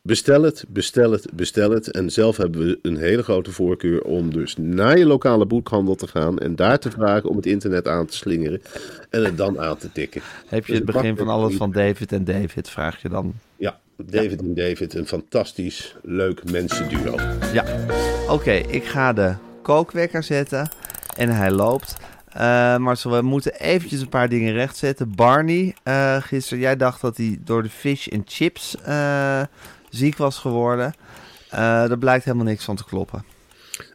Bestel 0.07 0.43
het, 0.43 0.65
bestel 0.67 1.11
het, 1.11 1.27
bestel 1.33 1.71
het. 1.71 1.91
En 1.91 2.09
zelf 2.09 2.37
hebben 2.37 2.65
we 2.65 2.79
een 2.81 2.97
hele 2.97 3.23
grote 3.23 3.51
voorkeur 3.51 4.01
om 4.01 4.33
dus 4.33 4.55
naar 4.57 4.97
je 4.97 5.05
lokale 5.05 5.45
boekhandel 5.45 5.95
te 5.95 6.07
gaan 6.07 6.39
en 6.39 6.55
daar 6.55 6.79
te 6.79 6.91
vragen 6.91 7.29
om 7.29 7.35
het 7.35 7.45
internet 7.45 7.87
aan 7.87 8.05
te 8.05 8.15
slingeren 8.15 8.61
en 9.09 9.23
het 9.23 9.37
dan 9.37 9.59
aan 9.59 9.77
te 9.77 9.91
tikken. 9.91 10.21
Heb 10.47 10.65
je 10.65 10.71
Dus 10.71 10.81
het 10.81 10.91
begin 10.91 11.17
van 11.17 11.27
alles 11.27 11.55
van 11.55 11.71
David 11.71 12.11
en 12.11 12.23
David, 12.23 12.69
vraag 12.69 13.01
je 13.01 13.09
dan. 13.09 13.33
Ja, 13.57 13.79
David 13.95 14.39
en 14.39 14.53
David, 14.53 14.93
een 14.93 15.07
fantastisch 15.07 15.95
leuk 16.03 16.51
mensenduo. 16.51 17.15
Ja, 17.53 17.65
oké, 18.29 18.51
ik 18.51 18.85
ga 18.85 19.13
de 19.13 19.33
kookwekker 19.61 20.23
zetten 20.23 20.69
en 21.17 21.29
hij 21.29 21.51
loopt. 21.51 21.95
Eh 22.27 22.77
Marcel, 22.77 23.11
we 23.11 23.21
moeten 23.21 23.59
eventjes 23.59 24.01
een 24.01 24.09
paar 24.09 24.29
dingen 24.29 24.53
rechtzetten. 24.53 25.15
Barney, 25.15 25.75
eh 25.83 26.21
gisteren, 26.21 26.59
jij 26.59 26.75
dacht 26.75 27.01
dat 27.01 27.17
hij 27.17 27.37
door 27.43 27.63
de 27.63 27.69
fish 27.69 28.07
and 28.07 28.23
chips 28.25 28.75
eh, 28.83 29.41
ziek 29.89 30.17
was 30.17 30.37
geworden. 30.37 30.93
Eh 31.49 31.59
daar 31.59 31.97
blijkt 31.97 32.25
helemaal 32.25 32.45
niks 32.45 32.63
van 32.63 32.75
te 32.75 32.85
kloppen. 32.85 33.23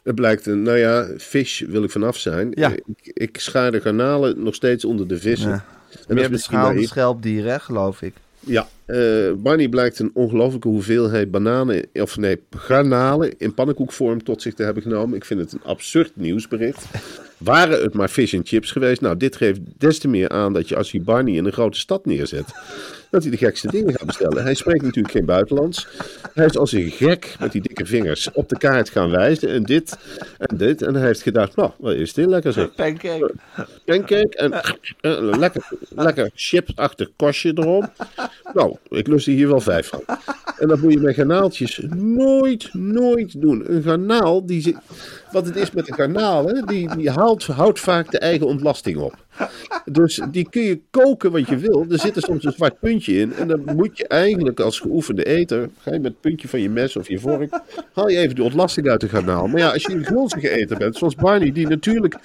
Het 0.02 0.14
blijkt, 0.14 0.46
een, 0.46 0.62
nou 0.62 0.78
ja, 0.78 1.08
fish 1.18 1.60
wil 1.60 1.82
ik 1.82 1.90
vanaf 1.90 2.16
zijn. 2.16 2.52
Ja. 2.54 2.68
Ik, 2.68 2.84
ik 3.02 3.38
schaar 3.40 3.70
de 3.72 3.80
garnalen 3.80 4.42
nog 4.42 4.54
steeds 4.54 4.84
onder 4.84 5.08
de 5.08 5.18
vissen. 5.18 5.50
Ja. 5.50 5.64
En 6.08 6.14
Meer 6.14 6.30
beschaalde 6.30 6.86
schelpdieren, 6.86 7.60
geloof 7.60 8.02
ik. 8.02 8.14
Ja, 8.40 8.68
eh, 8.84 9.32
Barney 9.36 9.68
blijkt 9.68 9.98
een 9.98 10.10
ongelofelijke 10.14 10.68
hoeveelheid 10.68 11.30
bananen, 11.30 11.86
of 11.92 12.16
nee, 12.16 12.42
garnalen 12.50 13.38
in 13.38 13.54
pannenkoekvorm 13.54 14.24
tot 14.24 14.42
zich 14.42 14.54
te 14.54 14.62
hebben 14.62 14.82
genomen. 14.82 15.16
Ik 15.16 15.24
vind 15.24 15.40
het 15.40 15.52
een 15.52 15.64
absurd 15.64 16.12
nieuwsbericht. 16.14 16.84
Waren 17.44 17.82
het 17.82 17.94
maar 17.94 18.08
fish 18.08 18.34
and 18.34 18.48
chips 18.48 18.70
geweest? 18.70 19.00
Nou, 19.00 19.16
dit 19.16 19.36
geeft 19.36 19.60
des 19.78 19.98
te 19.98 20.08
meer 20.08 20.28
aan 20.28 20.52
dat 20.52 20.68
je 20.68 20.76
als 20.76 20.90
je 20.90 21.00
Barney 21.00 21.34
in 21.34 21.44
een 21.44 21.52
grote 21.52 21.78
stad 21.78 22.06
neerzet, 22.06 22.46
dat 23.10 23.22
hij 23.22 23.30
de 23.30 23.36
gekste 23.36 23.70
dingen 23.70 23.94
gaat 23.94 24.06
bestellen. 24.06 24.42
Hij 24.42 24.54
spreekt 24.54 24.82
natuurlijk 24.82 25.14
geen 25.14 25.24
buitenlands. 25.24 25.88
Hij 26.34 26.44
is 26.44 26.58
als 26.58 26.72
een 26.72 26.90
gek 26.90 27.36
met 27.40 27.52
die 27.52 27.62
dikke 27.62 27.86
vingers 27.86 28.32
op 28.32 28.48
de 28.48 28.58
kaart 28.58 28.90
gaan 28.90 29.10
wijzen 29.10 29.48
en 29.48 29.62
dit 29.62 29.98
en 30.38 30.56
dit. 30.56 30.82
En 30.82 30.94
hij 30.94 31.06
heeft 31.06 31.22
gedacht, 31.22 31.56
nou, 31.56 31.70
wat 31.78 31.94
is 31.94 32.12
dit 32.12 32.26
lekker 32.26 32.52
zeg. 32.52 32.74
Pancake. 32.74 33.34
Pancake 33.84 34.36
en 34.36 34.52
eh, 35.00 35.38
lekker, 35.38 35.68
lekker 35.88 36.30
chipsachtig 36.34 37.08
kostje 37.16 37.52
erom. 37.54 37.88
Nou, 38.54 38.76
ik 38.88 39.06
lust 39.06 39.26
er 39.26 39.32
hier 39.32 39.48
wel 39.48 39.60
vijf 39.60 39.88
van. 39.88 40.02
En 40.58 40.68
dat 40.68 40.80
moet 40.80 40.92
je 40.92 41.00
met 41.00 41.14
garnaaltjes 41.14 41.80
nooit, 41.96 42.74
nooit 42.74 43.40
doen. 43.40 43.64
Een 43.66 43.82
garnaal, 43.82 44.46
die 44.46 44.76
wat 45.32 45.46
het 45.46 45.56
is 45.56 45.70
met 45.70 45.88
een 45.88 45.94
garnaal, 45.94 46.46
hè, 46.46 46.62
die, 46.62 46.96
die 46.96 47.10
haalt, 47.10 47.31
houdt 47.40 47.80
vaak 47.80 48.10
de 48.10 48.18
eigen 48.18 48.46
ontlasting 48.46 48.98
op. 48.98 49.21
Dus 49.84 50.20
die 50.30 50.48
kun 50.50 50.62
je 50.62 50.80
koken 50.90 51.32
wat 51.32 51.48
je 51.48 51.56
wil. 51.56 51.86
Er 51.90 51.98
zit 51.98 52.16
er 52.16 52.22
soms 52.22 52.44
een 52.44 52.52
zwart 52.52 52.78
puntje 52.80 53.18
in. 53.18 53.32
En 53.34 53.48
dan 53.48 53.62
moet 53.76 53.98
je 53.98 54.06
eigenlijk 54.06 54.60
als 54.60 54.80
geoefende 54.80 55.24
eter, 55.24 55.68
ga 55.78 55.92
je 55.92 56.00
met 56.00 56.12
het 56.12 56.20
puntje 56.20 56.48
van 56.48 56.60
je 56.60 56.70
mes 56.70 56.96
of 56.96 57.08
je 57.08 57.18
vork, 57.18 57.60
haal 57.92 58.08
je 58.08 58.18
even 58.18 58.36
de 58.36 58.42
ontlasting 58.42 58.88
uit 58.88 59.00
de 59.00 59.08
garnaal. 59.08 59.46
Maar 59.46 59.60
ja, 59.60 59.70
als 59.72 59.82
je 59.82 59.92
een 59.92 60.04
gulzige 60.04 60.50
eter 60.50 60.78
bent, 60.78 60.96
zoals 60.96 61.14
Barney, 61.14 61.52
die 61.52 61.68
natuurlijk 61.68 62.16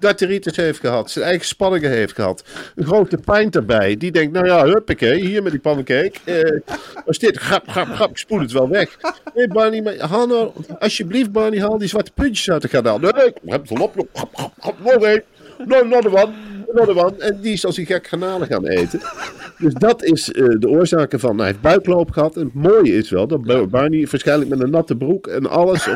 darteritis 0.00 0.56
heeft 0.56 0.80
gehad, 0.80 1.10
zijn 1.10 1.24
eigen 1.24 1.46
spanningen 1.46 1.90
heeft 1.90 2.14
gehad, 2.14 2.44
een 2.74 2.84
grote 2.84 3.16
pint 3.16 3.56
erbij, 3.56 3.96
die 3.96 4.12
denkt, 4.12 4.32
nou 4.32 4.46
ja, 4.46 4.66
huppakee, 4.66 5.20
hier 5.20 5.42
met 5.42 5.52
die 5.52 5.60
pancake. 5.60 6.12
Eh, 6.24 6.60
als 7.06 7.18
dit, 7.18 7.36
grap, 7.36 7.68
grap, 7.68 7.86
grap, 7.86 8.10
ik 8.10 8.18
spoel 8.18 8.40
het 8.40 8.52
wel 8.52 8.68
weg. 8.68 8.98
Nee, 9.34 9.48
Barney, 9.48 9.82
maar 9.82 9.98
haal 9.98 10.26
nou, 10.26 10.50
alsjeblieft 10.78 11.32
Barney, 11.32 11.60
haal 11.60 11.78
die 11.78 11.88
zwarte 11.88 12.12
puntjes 12.14 12.50
uit 12.50 12.62
de 12.62 12.68
garnaal. 12.68 12.98
Nee, 12.98 13.10
ik 13.10 13.36
heb 13.44 13.68
het 13.68 13.78
al 13.78 13.84
op, 13.84 13.96
nog 14.84 15.02
één. 15.02 15.22
No, 15.66 15.80
another 15.80 16.10
one, 16.22 16.32
another 16.74 17.04
one. 17.04 17.12
En 17.18 17.38
die 17.40 17.52
is 17.52 17.64
als 17.66 17.76
een 17.76 17.86
gek 17.86 18.06
garnalen 18.06 18.46
gaan 18.46 18.66
eten. 18.66 19.00
Dus 19.58 19.74
dat 19.74 20.02
is 20.04 20.32
eh, 20.32 20.44
de 20.58 20.68
oorzaak 20.68 21.12
ervan. 21.12 21.30
Nou, 21.30 21.40
hij 21.42 21.48
heeft 21.50 21.60
buikloop 21.60 22.10
gehad. 22.10 22.36
En 22.36 22.44
het 22.44 22.54
mooie 22.54 22.96
is 22.96 23.10
wel 23.10 23.26
dat 23.26 23.42
Bar- 23.44 23.68
Barney 23.68 24.06
waarschijnlijk 24.10 24.50
met 24.50 24.60
een 24.60 24.70
natte 24.70 24.96
broek 24.96 25.26
en 25.26 25.46
alles. 25.50 25.86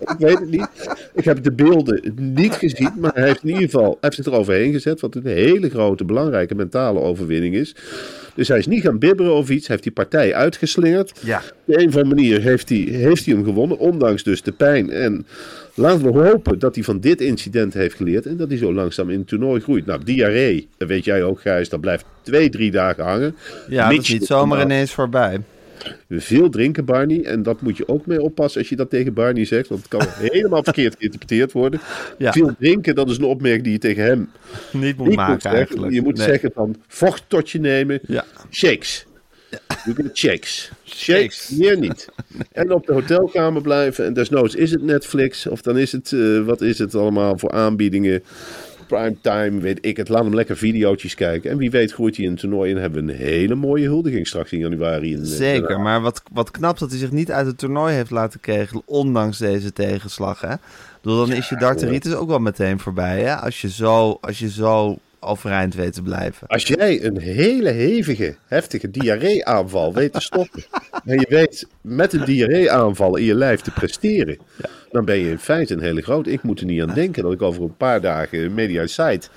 Ik 0.00 0.16
weet 0.18 0.38
het 0.38 0.50
niet. 0.50 0.68
Ik 1.14 1.24
heb 1.24 1.42
de 1.42 1.52
beelden 1.52 2.14
niet 2.16 2.54
gezien. 2.54 2.90
Maar 3.00 3.10
hij 3.14 3.26
heeft 3.26 3.42
in 3.42 3.48
ieder 3.48 3.62
geval 3.64 3.84
hij 3.84 3.96
heeft 4.00 4.14
zich 4.16 4.26
eroverheen 4.26 4.72
gezet. 4.72 5.00
Wat 5.00 5.14
een 5.14 5.26
hele 5.26 5.70
grote, 5.70 6.04
belangrijke 6.04 6.54
mentale 6.54 7.00
overwinning 7.00 7.54
is. 7.54 7.74
Dus 8.34 8.48
hij 8.48 8.58
is 8.58 8.66
niet 8.66 8.82
gaan 8.82 8.98
bibberen 8.98 9.34
of 9.34 9.48
iets. 9.48 9.66
Hij 9.66 9.76
heeft 9.76 9.82
die 9.82 9.92
partij 9.92 10.34
uitgeslingerd. 10.34 11.12
Ja. 11.24 11.38
Op 11.38 11.54
de 11.64 11.72
een 11.80 11.88
of 11.88 11.96
andere 11.96 12.14
manier 12.14 12.40
heeft 12.40 12.68
hij, 12.68 12.78
heeft 12.78 13.24
hij 13.24 13.34
hem 13.34 13.44
gewonnen. 13.44 13.78
Ondanks 13.78 14.22
dus 14.22 14.42
de 14.42 14.52
pijn. 14.52 14.90
En 14.90 15.26
laten 15.76 16.12
we 16.12 16.18
hopen 16.28 16.58
dat 16.58 16.74
hij 16.74 16.84
van 16.84 17.00
dit 17.00 17.20
incident 17.20 17.74
heeft 17.74 17.94
geleerd. 17.96 18.26
En 18.26 18.36
dat 18.36 18.48
hij 18.48 18.58
zo 18.58 18.74
langzaam 18.74 19.10
in 19.10 19.18
het 19.18 19.28
toernooi 19.28 19.60
groeit. 19.60 19.86
Nou, 19.86 20.04
diarree, 20.04 20.68
dat 20.76 20.88
weet 20.88 21.04
jij 21.04 21.22
ook 21.22 21.40
Gijs. 21.40 21.68
Dat 21.68 21.80
blijft 21.80 22.04
twee, 22.22 22.48
drie 22.48 22.70
dagen 22.70 23.04
hangen. 23.04 23.36
Ja, 23.68 23.88
dat 23.90 24.00
is 24.02 24.08
niet 24.08 24.26
zomaar 24.26 24.42
inderdaad 24.42 24.66
ineens 24.72 24.92
voorbij. 24.92 25.40
Veel 26.08 26.50
drinken 26.50 26.84
Barney. 26.84 27.24
En 27.24 27.42
dat 27.42 27.60
moet 27.60 27.76
je 27.76 27.88
ook 27.88 28.06
mee 28.06 28.22
oppassen 28.22 28.60
als 28.60 28.68
je 28.68 28.76
dat 28.76 28.90
tegen 28.90 29.14
Barney 29.14 29.44
zegt. 29.44 29.68
Want 29.68 29.80
het 29.80 29.90
kan 29.90 30.06
helemaal 30.30 30.62
verkeerd 30.62 30.96
geïnterpreteerd 30.98 31.52
worden. 31.52 31.80
Ja. 32.18 32.32
Veel 32.32 32.54
drinken, 32.58 32.94
dat 32.94 33.10
is 33.10 33.18
een 33.18 33.24
opmerking 33.24 33.62
die 33.62 33.72
je 33.72 33.78
tegen 33.78 34.04
hem 34.04 34.30
Niet 34.72 34.96
moet 34.96 35.06
niet 35.06 35.16
maken 35.16 35.32
moet 35.32 35.44
eigenlijk. 35.44 35.92
Je 35.92 36.02
moet 36.02 36.16
Nee. 36.16 36.26
zeggen 36.26 36.50
van 36.54 36.76
vocht 36.88 37.24
tot 37.28 37.50
je 37.50 37.60
nemen. 37.60 38.00
Ja. 38.06 38.24
Shakes. 38.50 39.06
You 39.84 39.94
get 39.94 40.16
shakes. 40.18 40.70
Shakes, 40.84 41.50
meer 41.50 41.78
niet. 41.78 42.08
En 42.52 42.72
op 42.72 42.86
de 42.86 42.92
hotelkamer 42.92 43.62
blijven. 43.62 44.04
En 44.04 44.12
desnoods 44.12 44.54
is 44.54 44.70
het 44.70 44.82
Netflix. 44.82 45.46
Of 45.46 45.62
dan 45.62 45.78
is 45.78 45.92
het, 45.92 46.12
eh, 46.12 46.40
wat 46.40 46.60
is 46.60 46.78
het 46.78 46.94
allemaal 46.94 47.38
voor 47.38 47.50
aanbiedingen. 47.50 48.22
Primetime, 48.86 49.60
weet 49.60 49.78
ik 49.80 49.96
het. 49.96 50.08
Laat 50.08 50.24
hem 50.24 50.34
lekker 50.34 50.56
videootjes 50.56 51.14
kijken. 51.14 51.50
En 51.50 51.56
wie 51.56 51.70
weet 51.70 51.92
groeit 51.92 52.16
hij 52.16 52.24
in 52.24 52.30
het 52.30 52.40
toernooi. 52.40 52.72
En 52.72 52.80
hebben 52.80 53.06
we 53.06 53.12
een 53.12 53.18
hele 53.18 53.54
mooie 53.54 53.86
huldiging 53.86 54.26
straks 54.26 54.52
in 54.52 54.58
januari. 54.58 55.12
In, 55.12 55.20
eh, 55.20 55.26
Zeker, 55.26 55.80
maar 55.80 56.00
wat, 56.00 56.22
wat 56.32 56.50
knap 56.50 56.78
dat 56.78 56.90
hij 56.90 56.98
zich 56.98 57.10
niet 57.10 57.30
uit 57.30 57.46
het 57.46 57.58
toernooi 57.58 57.94
heeft 57.94 58.10
laten 58.10 58.40
kegelen, 58.40 58.82
ondanks 58.84 59.38
deze 59.38 59.72
tegenslag. 59.72 60.40
Hè? 60.40 60.54
Bedoel, 61.02 61.26
dan 61.26 61.36
is 61.36 61.48
je 61.48 61.56
darteritis 61.56 62.14
ook 62.14 62.28
wel 62.28 62.38
meteen 62.38 62.78
voorbij, 62.78 63.20
hè? 63.20 63.36
Als 63.36 63.60
je 63.60 63.70
zo, 63.70 64.18
als 64.20 64.38
je 64.38 64.50
zo 64.50 64.98
overeind 65.26 65.74
weet 65.74 65.92
te 65.92 66.02
blijven. 66.02 66.46
Als 66.46 66.66
jij 66.66 67.04
een 67.04 67.18
hele 67.18 67.70
hevige, 67.70 68.36
heftige 68.46 68.90
diarree-aanval 68.90 69.94
weet 69.94 70.12
te 70.12 70.20
stoppen. 70.20 70.64
en 71.04 71.18
je 71.18 71.26
weet 71.28 71.66
met 71.80 72.12
een 72.12 72.24
diarree-aanval 72.24 73.16
in 73.16 73.24
je 73.24 73.34
lijf 73.34 73.60
te 73.60 73.70
presteren. 73.70 74.38
dan 74.90 75.04
ben 75.04 75.18
je 75.18 75.30
in 75.30 75.38
feite 75.38 75.74
een 75.74 75.80
hele 75.80 76.02
grote. 76.02 76.30
Ik 76.30 76.42
moet 76.42 76.60
er 76.60 76.66
niet 76.66 76.82
aan 76.82 76.94
denken 76.94 77.22
dat 77.22 77.32
ik 77.32 77.42
over 77.42 77.62
een 77.62 77.76
paar 77.76 78.00
dagen 78.00 78.38
in 78.38 78.54
Media 78.54 78.86
Site 78.86 79.28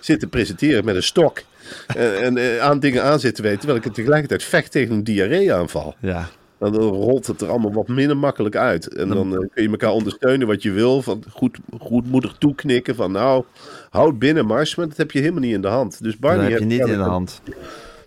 zit 0.00 0.20
te 0.20 0.26
presenteren 0.26 0.84
met 0.84 0.96
een 0.96 1.02
stok. 1.02 1.42
En, 1.86 2.22
en 2.22 2.36
eh, 2.36 2.58
aan 2.58 2.80
dingen 2.80 3.02
aan 3.02 3.20
zit 3.20 3.34
te 3.34 3.42
weten. 3.42 3.58
terwijl 3.58 3.80
ik 3.84 3.92
tegelijkertijd 3.92 4.44
vecht 4.44 4.70
tegen 4.70 4.94
een 4.94 5.04
diarree-aanval. 5.04 5.94
Ja, 6.00 6.28
Dan 6.58 6.74
rolt 6.74 7.26
het 7.26 7.40
er 7.40 7.48
allemaal 7.48 7.72
wat 7.72 7.88
minder 7.88 8.16
makkelijk 8.16 8.56
uit. 8.56 8.94
En 8.94 9.08
dan 9.08 9.32
eh, 9.32 9.38
kun 9.38 9.62
je 9.62 9.68
elkaar 9.68 9.92
ondersteunen 9.92 10.46
wat 10.46 10.62
je 10.62 10.70
wil. 10.70 11.02
Van 11.02 11.22
goed, 11.30 11.58
goedmoedig 11.78 12.34
toeknikken. 12.38 12.94
Van 12.94 13.12
nou, 13.12 13.44
houd 13.90 14.18
binnen 14.18 14.46
mars. 14.46 14.74
Maar 14.74 14.88
dat 14.88 14.96
heb 14.96 15.10
je 15.10 15.18
helemaal 15.18 15.40
niet 15.40 15.54
in 15.54 15.60
de 15.60 15.68
hand. 15.68 16.02
Dus 16.02 16.12
dat 16.12 16.20
Barney 16.20 16.50
heb 16.50 16.58
je 16.58 16.64
niet 16.64 16.80
in 16.80 16.86
de 16.86 16.94
hand. 16.94 17.40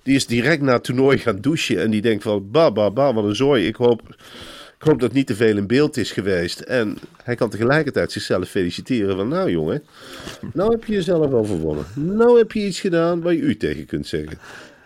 die 0.04 0.16
is 0.16 0.28
direct 0.28 0.62
na 0.62 0.74
het 0.74 0.84
toernooi 0.84 1.18
gaan 1.18 1.42
douchen. 1.42 1.82
En 1.82 1.92
die 1.92 2.02
denkt 2.02 2.24
van, 2.24 2.52
ba, 2.52 2.72
ba, 2.72 2.92
ba, 2.92 3.14
wat 3.14 3.24
een 3.24 3.36
zooi. 3.36 3.68
Ik 3.68 3.76
hoop, 3.76 4.02
ik 4.80 4.86
hoop 4.86 5.00
dat 5.00 5.14
niet 5.14 5.28
te 5.28 5.36
veel 5.36 5.58
in 5.58 5.68
beeld 5.68 5.98
is 5.98 6.12
geweest. 6.12 6.60
En 6.60 6.98
hij 7.24 7.36
kan 7.36 7.50
tegelijkertijd 7.50 8.12
zichzelf 8.12 8.50
feliciteren 8.50 9.16
van, 9.16 9.28
nou 9.28 9.52
jongen, 9.52 9.84
nou 10.54 10.72
heb 10.72 10.86
je 10.86 10.94
jezelf 10.94 11.32
overwonnen. 11.32 11.86
Nou 11.96 12.38
heb 12.38 12.52
je 12.52 12.60
iets 12.66 12.80
gedaan 12.80 13.22
waar 13.22 13.34
je 13.34 13.42
u 13.42 13.58
tegen 13.58 13.86
kunt 13.86 14.08
zeggen. 14.08 14.38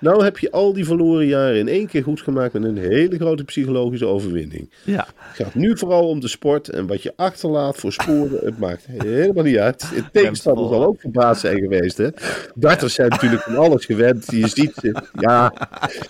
Nou 0.04 0.24
heb 0.24 0.38
je 0.38 0.52
al 0.52 0.74
die 0.74 0.86
verloren 0.86 1.26
jaren 1.26 1.58
in 1.58 1.68
één 1.68 1.88
keer 1.88 2.04
goed 2.04 2.22
gemaakt 2.22 2.54
met 2.54 2.64
een 2.64 2.78
hele 2.78 3.16
grote 3.16 3.44
psychologische 3.44 4.06
overwinning. 4.06 4.70
Ja. 4.84 5.08
Het 5.16 5.46
gaat 5.46 5.56
nu 5.56 5.78
vooral 5.78 6.08
om 6.08 6.20
de 6.20 6.28
sport 6.28 6.70
en 6.70 6.88
wat 6.88 7.04
je 7.04 7.14
achterlaat 7.16 7.78
voor 7.78 7.92
sporen. 7.92 8.46
Het 8.46 8.60
maakt 8.60 8.86
helemaal 8.86 9.44
niet 9.44 9.58
uit. 9.58 9.90
Het 9.94 10.06
tegenstander 10.12 10.68
zal 10.68 10.86
ook 10.86 11.00
verbaasd 11.00 11.42
zijn 11.42 11.60
geweest. 11.60 11.98
Hè? 11.98 12.08
Darters 12.56 12.94
zijn 12.94 13.10
natuurlijk 13.10 13.42
van 13.42 13.56
alles 13.56 13.86
gewend. 13.86 14.32
Je 14.32 14.48
ziet 14.48 14.74
ze, 14.82 15.02
ja, 15.20 15.54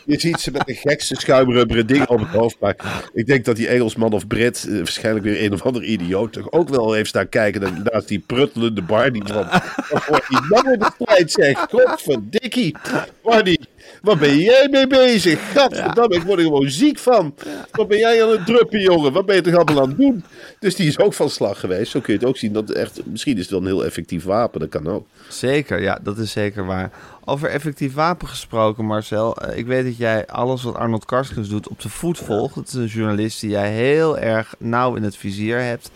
je 0.05 0.19
ziet 0.19 0.39
ze 0.39 0.51
met 0.51 0.65
de 0.65 0.75
gekste 0.75 1.15
schuimrubberen 1.15 1.88
dingen 1.88 2.09
op 2.09 2.19
het 2.19 2.29
hoofd. 2.29 2.59
Maar 2.59 3.09
ik 3.13 3.25
denk 3.25 3.45
dat 3.45 3.55
die 3.55 3.67
Engelsman 3.67 4.13
of 4.13 4.27
Brit, 4.27 4.65
eh, 4.69 4.75
waarschijnlijk 4.75 5.25
weer 5.25 5.43
een 5.43 5.53
of 5.53 5.62
ander 5.62 5.83
idioot, 5.83 6.33
toch 6.33 6.51
ook 6.51 6.69
wel 6.69 6.93
heeft 6.93 7.09
staan 7.09 7.29
kijken 7.29 7.83
naast 7.91 8.07
die 8.07 8.19
pruttelende 8.19 8.81
Barney. 8.81 9.21
Van, 9.25 9.47
wat 9.89 10.05
wordt 10.05 10.29
die 10.29 10.41
man 10.50 10.73
in 10.73 10.79
de 10.79 10.91
strijd 11.00 11.31
zeg? 11.31 11.65
Godverdikkie. 11.69 12.75
Barney, 13.21 13.59
waar 14.01 14.17
ben 14.17 14.37
jij 14.37 14.67
mee 14.71 14.87
bezig? 14.87 15.51
Gadverdamme, 15.51 16.15
ik 16.15 16.21
word 16.23 16.39
er 16.39 16.45
gewoon 16.45 16.69
ziek 16.69 16.97
van. 16.99 17.33
Wat 17.71 17.87
ben 17.87 17.97
jij 17.97 18.23
aan 18.23 18.29
het 18.29 18.45
druppen, 18.45 18.81
jongen? 18.81 19.13
Wat 19.13 19.25
ben 19.25 19.35
je 19.35 19.41
toch 19.41 19.55
allemaal 19.55 19.81
aan 19.81 19.89
het 19.89 19.97
doen? 19.97 20.23
Dus 20.59 20.75
die 20.75 20.87
is 20.87 20.99
ook 20.99 21.13
van 21.13 21.29
slag 21.29 21.59
geweest. 21.59 21.91
Zo 21.91 21.99
kun 21.99 22.13
je 22.13 22.19
het 22.19 22.27
ook 22.27 22.37
zien. 22.37 22.53
Dat 22.53 22.69
echt, 22.71 23.01
misschien 23.05 23.33
is 23.35 23.41
het 23.41 23.49
wel 23.49 23.59
een 23.59 23.65
heel 23.65 23.85
effectief 23.85 24.23
wapen. 24.23 24.59
Dat 24.59 24.69
kan 24.69 24.87
ook. 24.87 25.05
Zeker, 25.29 25.81
ja, 25.81 25.99
dat 26.03 26.17
is 26.17 26.31
zeker 26.31 26.65
waar. 26.65 26.91
Over 27.25 27.49
effectief 27.49 27.93
wapen 27.93 28.27
gesproken, 28.27 28.85
Marcel. 28.85 29.37
eh, 29.37 29.57
Ik 29.57 29.65
weet 29.65 29.85
dat 29.85 29.97
jij 29.97 30.27
alles 30.27 30.63
wat 30.63 30.75
Arnold 30.75 31.05
Karskens 31.05 31.49
doet 31.49 31.67
op 31.67 31.81
de 31.81 31.89
voet 31.89 32.17
volgt. 32.17 32.55
Het 32.55 32.67
is 32.67 32.73
een 32.73 32.85
journalist 32.85 33.41
die 33.41 33.49
jij 33.49 33.71
heel 33.71 34.17
erg 34.17 34.55
nauw 34.59 34.95
in 34.95 35.03
het 35.03 35.15
vizier 35.17 35.59
hebt. 35.59 35.91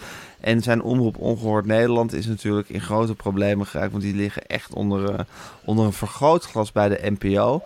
En 0.47 0.61
zijn 0.61 0.81
omroep 0.81 1.17
Ongehoord 1.17 1.65
Nederland 1.65 2.13
is 2.13 2.25
natuurlijk 2.25 2.69
in 2.69 2.81
grote 2.81 3.15
problemen 3.15 3.65
geraakt. 3.65 3.91
Want 3.91 4.03
die 4.03 4.15
liggen 4.15 4.45
echt 4.45 4.73
onder, 4.73 5.13
eh, 5.13 5.19
onder 5.65 5.85
een 5.85 5.93
vergrootglas 5.93 6.71
bij 6.71 6.89
de 6.89 7.11
NPO. 7.19 7.61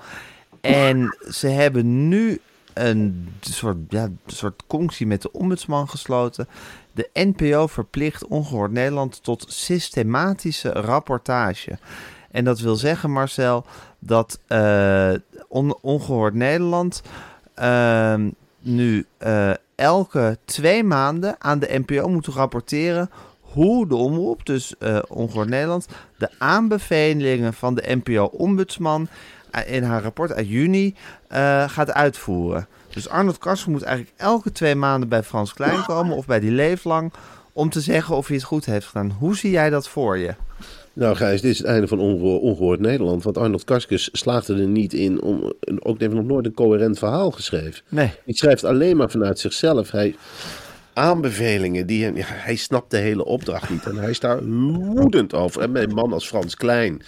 En 0.62 1.18
ze 1.32 1.48
hebben 1.48 2.08
nu 2.08 2.40
een 2.74 3.34
soort, 3.40 3.78
ja, 3.90 4.10
soort 4.26 4.64
conctie 4.68 5.08
met 5.08 5.22
de 5.22 5.32
ombudsman 5.32 5.90
gesloten. 5.90 6.48
De 6.92 7.10
NPO 7.14 7.68
verplicht 7.68 8.28
Ongehoord 8.28 8.72
Nederland 8.72 9.24
tot 9.24 9.46
systematische 9.48 10.70
rapportage. 10.72 11.78
En 12.32 12.44
dat 12.44 12.60
wil 12.60 12.76
zeggen, 12.76 13.12
Marcel, 13.12 13.66
dat 14.00 14.40
eh, 14.48 15.14
On- 15.48 15.78
Ongehoord 15.82 16.34
Nederland 16.34 17.02
ehm, 17.56 18.30
nu 18.60 19.06
eh, 19.18 19.52
elke 19.82 20.38
twee 20.46 20.84
maanden 20.84 21.36
aan 21.40 21.60
de 21.60 21.84
NPO 21.86 22.10
moet 22.10 22.28
rapporteren 22.28 23.10
hoe 23.40 23.88
de 23.88 23.96
omroep, 23.96 24.46
dus 24.46 24.78
eh 24.78 25.00
Ongehoord 25.08 25.50
Nederland, 25.50 25.88
de 26.18 26.30
aanbevelingen 26.38 27.54
van 27.54 27.76
de 27.76 28.00
NPO-ombudsman 28.04 29.08
in 29.66 29.84
haar 29.84 30.02
rapport 30.02 30.34
uit 30.34 30.50
juni 30.50 30.96
eh, 31.28 31.70
gaat 31.70 31.92
uitvoeren. 31.92 32.68
Dus 32.90 33.10
Arnold 33.10 33.38
Karsker 33.38 33.72
moet 33.72 33.82
eigenlijk 33.82 34.18
elke 34.18 34.52
twee 34.52 34.76
maanden 34.76 35.10
bij 35.10 35.24
Frans 35.24 35.54
Klein 35.54 35.84
komen 35.84 36.18
of 36.18 36.26
bij 36.26 36.40
die 36.40 36.52
leeflang 36.52 37.14
om 37.54 37.70
te 37.70 37.82
zeggen 37.82 38.16
of 38.16 38.28
hij 38.28 38.36
het 38.36 38.46
goed 38.46 38.66
heeft 38.66 38.86
gedaan. 38.86 39.16
Hoe 39.20 39.36
zie 39.38 39.52
jij 39.52 39.70
dat 39.70 39.90
voor 39.90 40.18
je? 40.18 40.36
Nou 40.94 41.16
Gijs, 41.16 41.42
dit 41.42 41.52
is 41.52 41.58
het 41.58 41.68
einde 41.68 41.88
van 41.88 42.00
Ongeho- 42.00 42.36
Ongehoord 42.38 42.80
Nederland. 42.80 43.24
Want 43.24 43.38
Arnold 43.38 43.64
Karskens 43.64 44.10
slaagde 44.12 44.54
er 44.54 44.68
niet 44.68 44.94
in 44.94 45.22
om... 45.22 45.54
Ook 45.80 46.00
heeft 46.00 46.14
nog 46.14 46.26
nooit 46.26 46.46
een 46.46 46.54
coherent 46.54 46.98
verhaal 47.00 47.32
geschreven. 47.32 47.82
Nee. 47.90 48.12
Hij 48.26 48.34
schrijft 48.34 48.64
alleen 48.64 48.98
maar 48.98 49.10
vanuit 49.10 49.40
zichzelf. 49.40 49.92
Hij, 49.92 50.16
aanbevelingen, 50.94 51.88
die, 51.88 52.00
ja, 52.14 52.26
hij 52.26 52.56
snapt 52.56 52.92
de 52.92 52.98
hele 52.98 53.26
opdracht 53.26 53.70
niet. 53.70 53.86
En 53.86 53.96
hij 53.96 54.10
is 54.10 54.20
daar 54.20 54.44
woedend 54.46 55.34
over. 55.34 55.62
En 55.62 55.72
met 55.72 55.84
een 55.90 55.96
man 55.96 56.14
als 56.14 56.28
Frans 56.28 56.56
Klein, 56.56 57.02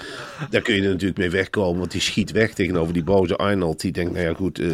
daar 0.50 0.62
kun 0.62 0.75
je 0.75 0.82
er 0.82 0.90
natuurlijk 0.90 1.18
mee 1.20 1.30
wegkomen. 1.30 1.80
Want 1.80 1.92
die 1.92 2.02
schiet 2.02 2.32
weg 2.32 2.54
tegenover 2.54 2.94
die 2.94 3.04
boze 3.04 3.36
Arnold. 3.36 3.82
Die 3.82 3.92
denkt, 3.92 4.12
nou 4.13 4.25
ja 4.25 4.34
goed, 4.34 4.60
eh, 4.60 4.68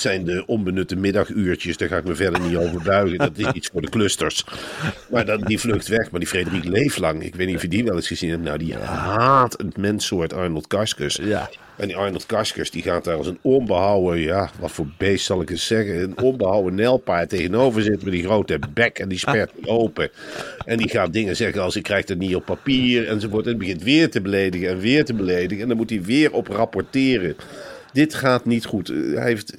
zijn 0.00 0.24
de 0.24 0.46
onbenutte 0.46 0.96
middaguurtjes. 0.96 1.76
Daar 1.76 1.88
ga 1.88 1.96
ik 1.96 2.04
me 2.04 2.14
verder 2.14 2.40
niet 2.40 2.56
over 2.56 2.82
buigen. 2.82 3.18
Dat 3.18 3.38
is 3.38 3.46
iets 3.58 3.68
voor 3.72 3.80
de 3.80 3.88
clusters. 3.88 4.44
Maar 5.10 5.26
dan, 5.26 5.40
die 5.40 5.58
vlucht 5.58 5.88
weg. 5.88 6.10
Maar 6.10 6.20
die 6.20 6.28
Frederik 6.28 6.64
Leeflang, 6.64 7.22
ik 7.22 7.34
weet 7.34 7.46
niet 7.46 7.56
of 7.56 7.62
je 7.62 7.68
die 7.68 7.84
wel 7.84 7.96
eens 7.96 8.06
gezien 8.06 8.30
hebt. 8.30 8.42
Nou, 8.42 8.58
die 8.58 8.74
haat 8.74 9.52
het 9.52 9.76
menssoort 9.76 10.32
Arnold 10.32 10.66
Karskens. 10.66 11.18
Ja. 11.22 11.50
En 11.76 11.86
die 11.86 11.96
Arnold 11.96 12.26
Karskers 12.26 12.70
die 12.70 12.82
gaat 12.82 13.04
daar 13.04 13.16
als 13.16 13.26
een 13.26 13.38
onbehouden, 13.42 14.20
ja, 14.20 14.50
wat 14.60 14.70
voor 14.70 14.86
beest 14.98 15.24
zal 15.24 15.40
ik 15.40 15.50
eens 15.50 15.66
zeggen, 15.66 16.02
een 16.02 16.18
onbehouden 16.18 16.74
nelpaard 16.74 17.28
tegenover 17.28 17.82
zitten 17.82 18.04
met 18.04 18.12
die 18.12 18.24
grote 18.24 18.58
bek 18.74 18.98
en 18.98 19.08
die 19.08 19.18
spert 19.18 19.50
die 19.56 19.66
open. 19.66 20.10
En 20.64 20.76
die 20.76 20.88
gaat 20.88 21.12
dingen 21.12 21.36
zeggen 21.36 21.62
als 21.62 21.76
ik 21.76 21.82
krijg 21.82 22.08
het 22.08 22.18
niet 22.18 22.34
op 22.34 22.44
papier 22.44 23.08
enzovoort. 23.08 23.46
En 23.46 23.58
begint 23.58 23.82
weer 23.82 24.10
te 24.10 24.20
beledigen 24.20 24.68
en 24.68 24.78
weer 24.78 25.04
te 25.04 25.14
beledigen. 25.14 25.62
En 25.62 25.68
dan 25.68 25.76
moet 25.76 25.90
hij 25.90 26.02
weer 26.02 26.32
op 26.32 26.48
rapporteren. 26.48 27.36
Dit 27.92 28.14
gaat 28.14 28.44
niet 28.44 28.64
goed. 28.64 28.88
Eh, 28.90 28.96
Hij 29.14 29.26
heeft... 29.26 29.52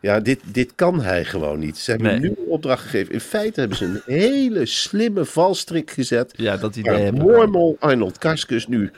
Ja, 0.00 0.20
dit, 0.20 0.40
dit 0.44 0.72
kan 0.74 1.00
hij 1.02 1.24
gewoon 1.24 1.58
niet. 1.58 1.78
Ze 1.78 1.90
hebben 1.90 2.08
Nee. 2.10 2.20
nu 2.20 2.28
een 2.28 2.46
opdracht 2.48 2.82
gegeven. 2.82 3.12
In 3.12 3.20
feite 3.20 3.60
hebben 3.60 3.78
ze 3.78 3.84
een 3.84 4.02
hele 4.06 4.66
slimme 4.66 5.24
valstrik 5.24 5.90
gezet. 5.90 6.32
Ja, 6.36 6.56
dat 6.56 6.76
idee 6.76 6.92
Waar 6.92 7.02
heb 7.02 7.14
ik. 7.14 7.20
Mormel 7.20 7.76
Arnold 7.80 8.18
Karskens 8.18 8.66
nu 8.66 8.90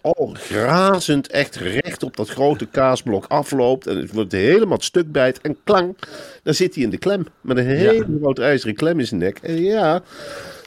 al 0.00 0.34
grazend 0.38 1.30
echt 1.30 1.56
recht 1.56 2.02
op 2.02 2.16
dat 2.16 2.28
grote 2.28 2.66
kaasblok 2.66 3.24
afloopt. 3.28 3.86
En 3.86 3.96
het 3.96 4.12
wordt 4.12 4.32
helemaal 4.32 4.76
het 4.76 4.84
stuk 4.84 5.12
bijt. 5.12 5.40
En 5.40 5.56
klang, 5.64 5.96
dan 6.42 6.54
zit 6.54 6.74
hij 6.74 6.84
in 6.84 6.90
de 6.90 6.98
klem. 6.98 7.26
Met 7.40 7.56
een 7.56 7.66
hele 7.66 8.06
grote 8.20 8.42
ijzeren 8.42 8.74
klem 8.74 8.98
in 8.98 9.06
zijn 9.06 9.20
nek. 9.20 9.38
En 9.42 9.62
ja, 9.62 10.02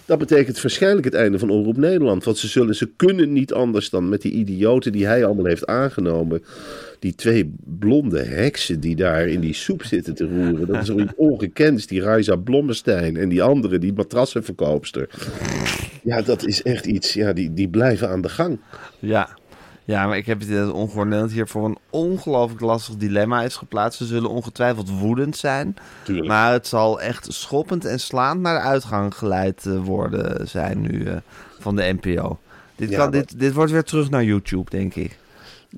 dat 0.05 0.19
betekent 0.19 0.61
waarschijnlijk 0.61 1.05
het 1.05 1.13
einde 1.13 1.39
van 1.39 1.49
Omroep 1.49 1.77
Nederland. 1.77 2.23
Want 2.23 2.37
ze, 2.37 2.47
zullen, 2.47 2.75
ze 2.75 2.91
kunnen 2.95 3.33
niet 3.33 3.53
anders 3.53 3.89
dan 3.89 4.09
met 4.09 4.21
die 4.21 4.31
idioten 4.31 4.91
die 4.91 5.05
hij 5.05 5.25
allemaal 5.25 5.45
heeft 5.45 5.65
aangenomen. 5.65 6.43
Die 6.99 7.15
twee 7.15 7.55
blonde 7.79 8.23
heksen 8.23 8.79
die 8.79 8.95
daar 8.95 9.27
in 9.27 9.39
die 9.39 9.53
soep 9.53 9.83
zitten 9.83 10.13
te 10.13 10.27
roeren. 10.27 10.67
Dat 10.67 10.81
is 10.81 10.87
zoiets 10.87 11.13
ongekends. 11.15 11.87
Die 11.87 12.01
Raisa 12.01 12.35
Blommestein 12.35 13.17
en 13.17 13.29
die 13.29 13.43
andere, 13.43 13.79
die 13.79 13.93
matrassenverkoopster. 13.93 15.09
Ja, 16.03 16.21
dat 16.21 16.45
is 16.45 16.61
echt 16.61 16.85
iets. 16.85 17.13
Ja, 17.13 17.33
die, 17.33 17.53
die 17.53 17.69
blijven 17.69 18.09
aan 18.09 18.21
de 18.21 18.29
gang. 18.29 18.59
Ja. 18.99 19.37
Ja, 19.85 20.07
maar 20.07 20.17
ik 20.17 20.25
heb 20.25 20.39
het 20.39 20.71
Ongehoord 20.71 21.05
Nederland 21.07 21.31
hier 21.31 21.47
voor 21.47 21.65
een 21.65 21.77
ongelooflijk 21.89 22.61
lastig 22.61 22.95
dilemma 22.95 23.43
is 23.43 23.55
geplaatst. 23.55 23.97
Ze 23.97 24.05
zullen 24.05 24.29
ongetwijfeld 24.29 24.89
woedend 24.89 25.37
zijn. 25.37 25.75
Tuurlijk. 26.03 26.27
Maar 26.27 26.51
het 26.51 26.67
zal 26.67 27.01
echt 27.01 27.33
schoppend 27.33 27.85
en 27.85 27.99
slaand 27.99 28.41
naar 28.41 28.55
de 28.61 28.67
uitgang 28.67 29.15
geleid 29.15 29.65
eh, 29.65 29.77
worden 29.83 30.47
zijn 30.47 30.81
nu 30.81 31.03
eh, 31.05 31.15
van 31.59 31.75
de 31.75 31.95
NPO. 32.01 32.39
Dit, 32.75 32.89
Ja, 32.89 32.97
kan, 32.97 33.09
maar- 33.09 33.19
dit, 33.19 33.39
dit 33.39 33.53
wordt 33.53 33.71
weer 33.71 33.83
terug 33.83 34.09
naar 34.09 34.23
YouTube, 34.23 34.69
denk 34.69 34.95
ik. 34.95 35.17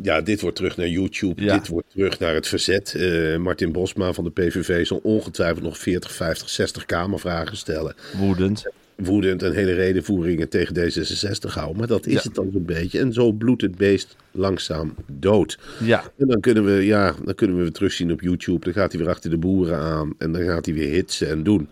Ja, 0.01 0.21
dit 0.21 0.41
wordt 0.41 0.55
terug 0.55 0.77
naar 0.77 0.87
YouTube. 0.87 1.43
Ja. 1.43 1.53
Dit 1.57 1.67
wordt 1.67 1.89
terug 1.89 2.19
naar 2.19 2.33
het 2.33 2.47
verzet. 2.47 2.93
Eh, 2.95 3.37
Martin 3.37 3.71
Bosma 3.71 4.13
van 4.13 4.23
de 4.23 4.31
PVV 4.31 4.85
zal 4.85 4.99
ongetwijfeld 5.03 5.63
nog 5.63 5.77
40, 5.77 6.11
50, 6.11 6.49
60 6.49 6.85
kamervragen 6.85 7.57
stellen. 7.57 7.95
Woedend. 8.17 8.65
Woedend 8.95 9.43
en 9.43 9.53
hele 9.53 9.73
redenvoeringen 9.73 10.49
tegen 10.49 10.75
D66 10.75 11.53
houden. 11.53 11.77
Maar 11.77 11.87
dat 11.87 12.05
is 12.05 12.13
Ja. 12.13 12.19
het 12.23 12.35
dan 12.35 12.49
zo'n 12.53 12.65
beetje. 12.65 12.99
En 12.99 13.13
zo 13.13 13.31
bloedt 13.31 13.61
het 13.61 13.75
beest 13.77 14.15
langzaam 14.31 14.95
dood. 15.19 15.59
Ja, 15.83 16.03
En 16.17 16.27
dan 16.27 16.39
kunnen 16.39 16.65
we, 16.65 16.71
ja, 16.85 17.15
dan 17.25 17.35
kunnen 17.35 17.55
we 17.57 17.61
weer 17.61 17.71
terugzien 17.71 18.11
op 18.11 18.21
YouTube. 18.21 18.59
Dan 18.65 18.73
gaat 18.73 18.91
hij 18.91 19.01
weer 19.01 19.09
achter 19.09 19.29
de 19.29 19.37
boeren 19.37 19.77
aan. 19.77 20.13
En 20.17 20.31
dan 20.31 20.41
gaat 20.41 20.65
hij 20.65 20.75
weer 20.75 20.89
hitsen 20.91 21.29
en 21.29 21.43
doen. 21.43 21.67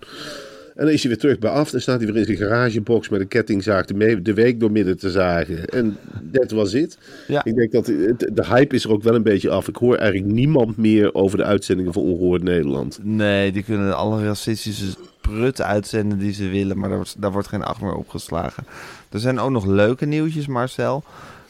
En 0.76 0.86
dan 0.86 0.94
is 0.94 1.02
hij 1.02 1.12
weer 1.12 1.20
terug 1.20 1.40
bij 1.40 1.50
af. 1.50 1.70
Dan 1.72 1.82
staat 1.82 2.02
hij 2.02 2.12
weer 2.14 2.18
in 2.18 2.26
zijn 2.26 2.50
garagebox 2.50 3.10
met 3.10 3.22
een 3.22 3.28
kettingzaag 3.28 3.86
de, 3.86 4.34
week 4.34 4.60
door 4.60 4.72
midden 4.72 4.98
te 4.98 5.10
zagen. 5.12 5.66
En 5.66 5.98
dat 6.22 6.52
was 6.52 6.74
het. 6.74 6.98
Ja. 7.28 7.46
Ik 7.46 7.56
denk 7.56 7.72
dat 7.72 7.86
de 7.86 8.46
hype 8.46 8.76
is 8.76 8.84
er 8.84 8.92
ook 8.92 9.04
wel 9.04 9.16
een 9.16 9.24
beetje 9.24 9.50
af. 9.50 9.68
Ik 9.68 9.76
hoor 9.76 9.96
eigenlijk 9.96 10.34
niemand 10.34 10.78
meer 10.78 11.14
over 11.14 11.38
de 11.38 11.44
uitzendingen 11.44 11.94
van 11.94 12.04
Ongehoord 12.04 12.44
Nederland. 12.44 13.00
nee, 13.04 13.52
die 13.52 13.64
kunnen 13.64 13.96
alle 13.96 14.24
racistische 14.24 14.86
prut 15.24 15.62
uitzenden 15.62 16.18
die 16.18 16.34
ze 16.34 16.48
willen, 16.48 16.78
maar 16.78 16.90
daar 16.90 16.98
wordt, 16.98 17.22
daar 17.22 17.32
wordt 17.32 17.48
geen 17.48 17.64
acht 17.64 17.82
meer 17.82 17.96
opgeslagen. 17.96 18.66
Er 19.10 19.20
zijn 19.20 19.40
ook 19.40 19.50
nog 19.50 19.66
leuke 19.66 20.06
nieuwtjes, 20.06 20.48
Marcel. 20.48 21.04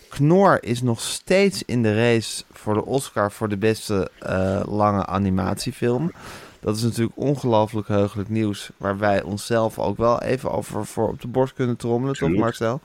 Knor 0.09 0.63
is 0.63 0.81
nog 0.81 1.01
steeds 1.01 1.63
in 1.65 1.81
de 1.81 1.95
race 1.95 2.43
voor 2.51 2.73
de 2.73 2.85
Oscar 2.85 3.31
voor 3.31 3.49
de 3.49 3.57
beste 3.57 4.09
eh, 4.19 4.61
lange 4.65 5.05
animatiefilm. 5.05 6.11
Dat 6.59 6.75
is 6.75 6.83
natuurlijk 6.83 7.17
ongelooflijk 7.17 7.87
heugelijk 7.87 8.29
nieuws, 8.29 8.69
waar 8.77 8.97
wij 8.97 9.21
onszelf 9.23 9.79
ook 9.79 9.97
wel 9.97 10.21
even 10.21 10.51
over 10.51 10.85
voor 10.85 11.07
op 11.07 11.21
de 11.21 11.27
borst 11.27 11.53
kunnen 11.53 11.75
trommelen, 11.75 12.15
toch. 12.15 12.29
Marcel? 12.29 12.81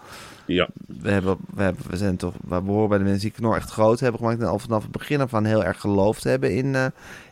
Ja, 0.46 0.68
we, 0.86 1.10
hebben, 1.10 1.36
we, 1.54 1.62
hebben, 1.62 1.84
we 1.90 1.96
zijn 1.96 2.16
toch, 2.16 2.34
we 2.48 2.60
behoren 2.60 2.88
bij 2.88 2.98
de 2.98 3.04
mensen 3.04 3.22
die 3.22 3.30
Knor 3.30 3.56
echt 3.56 3.70
groot 3.70 4.00
hebben 4.00 4.20
gemaakt. 4.20 4.40
En 4.40 4.46
al 4.46 4.58
vanaf 4.58 4.82
het 4.82 4.90
begin 4.90 5.20
af 5.20 5.34
aan 5.34 5.44
heel 5.44 5.64
erg 5.64 5.80
geloofd 5.80 6.24
hebben 6.24 6.54
in, 6.54 6.74
eh, 6.74 6.86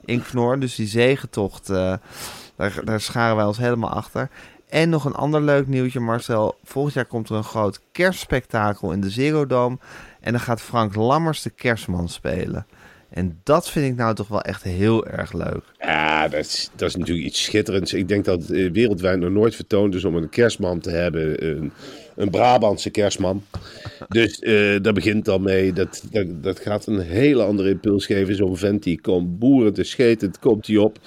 in 0.04 0.22
Knor. 0.22 0.58
Dus 0.60 0.74
die 0.74 0.86
zegentocht, 0.86 1.70
eh, 1.70 1.94
daar, 2.56 2.80
daar 2.84 3.00
scharen 3.00 3.36
wij 3.36 3.44
ons 3.44 3.58
helemaal 3.58 3.90
achter. 3.90 4.30
En 4.68 4.88
nog 4.88 5.04
een 5.04 5.14
ander 5.14 5.42
leuk 5.42 5.66
nieuwtje, 5.66 6.00
Marcel. 6.00 6.58
Volgend 6.64 6.94
jaar 6.94 7.04
komt 7.04 7.28
er 7.28 7.36
een 7.36 7.44
groot 7.44 7.80
kerstspektakel 7.92 8.92
in 8.92 9.00
de 9.00 9.44
Dome. 9.48 9.78
En 10.20 10.32
dan 10.32 10.40
gaat 10.40 10.60
Frank 10.60 10.94
Lammers 10.94 11.42
de 11.42 11.50
kerstman 11.50 12.08
spelen. 12.08 12.66
En 13.08 13.40
dat 13.42 13.70
vind 13.70 13.86
ik 13.86 13.96
nou 13.96 14.14
toch 14.14 14.28
wel 14.28 14.42
echt 14.42 14.62
heel 14.62 15.06
erg 15.06 15.32
leuk. 15.32 15.64
Ja, 15.86 16.28
dat 16.28 16.40
is, 16.40 16.70
dat 16.76 16.88
is 16.88 16.96
natuurlijk 16.96 17.26
iets 17.26 17.42
schitterends. 17.42 17.92
Ik 17.94 18.08
denk 18.08 18.24
dat 18.24 18.42
het 18.42 18.50
eh, 18.50 18.70
wereldwijd 18.70 19.18
nog 19.18 19.30
nooit 19.30 19.54
vertoond 19.54 19.94
is 19.94 20.04
om 20.04 20.16
een 20.16 20.28
kerstman 20.28 20.80
te 20.80 20.90
hebben. 20.90 21.46
Een, 21.46 21.72
een 22.16 22.30
Brabantse 22.30 22.90
kerstman. 22.90 23.42
Dus 24.08 24.38
eh 24.38 24.76
daar 24.82 24.92
begint 24.92 25.28
al 25.28 25.38
mee. 25.38 25.72
Dat, 25.72 26.02
dat, 26.10 26.26
dat 26.42 26.60
gaat 26.60 26.86
een 26.86 27.00
hele 27.00 27.42
andere 27.42 27.70
impuls 27.70 28.06
geven. 28.06 28.36
Zo'n 28.36 28.56
vent 28.56 28.82
die 28.82 29.00
komt 29.00 29.38
boeren 29.38 29.72
te 29.72 29.84
scheten, 29.84 30.32
komt 30.40 30.66
die 30.66 30.80
op. 30.80 30.98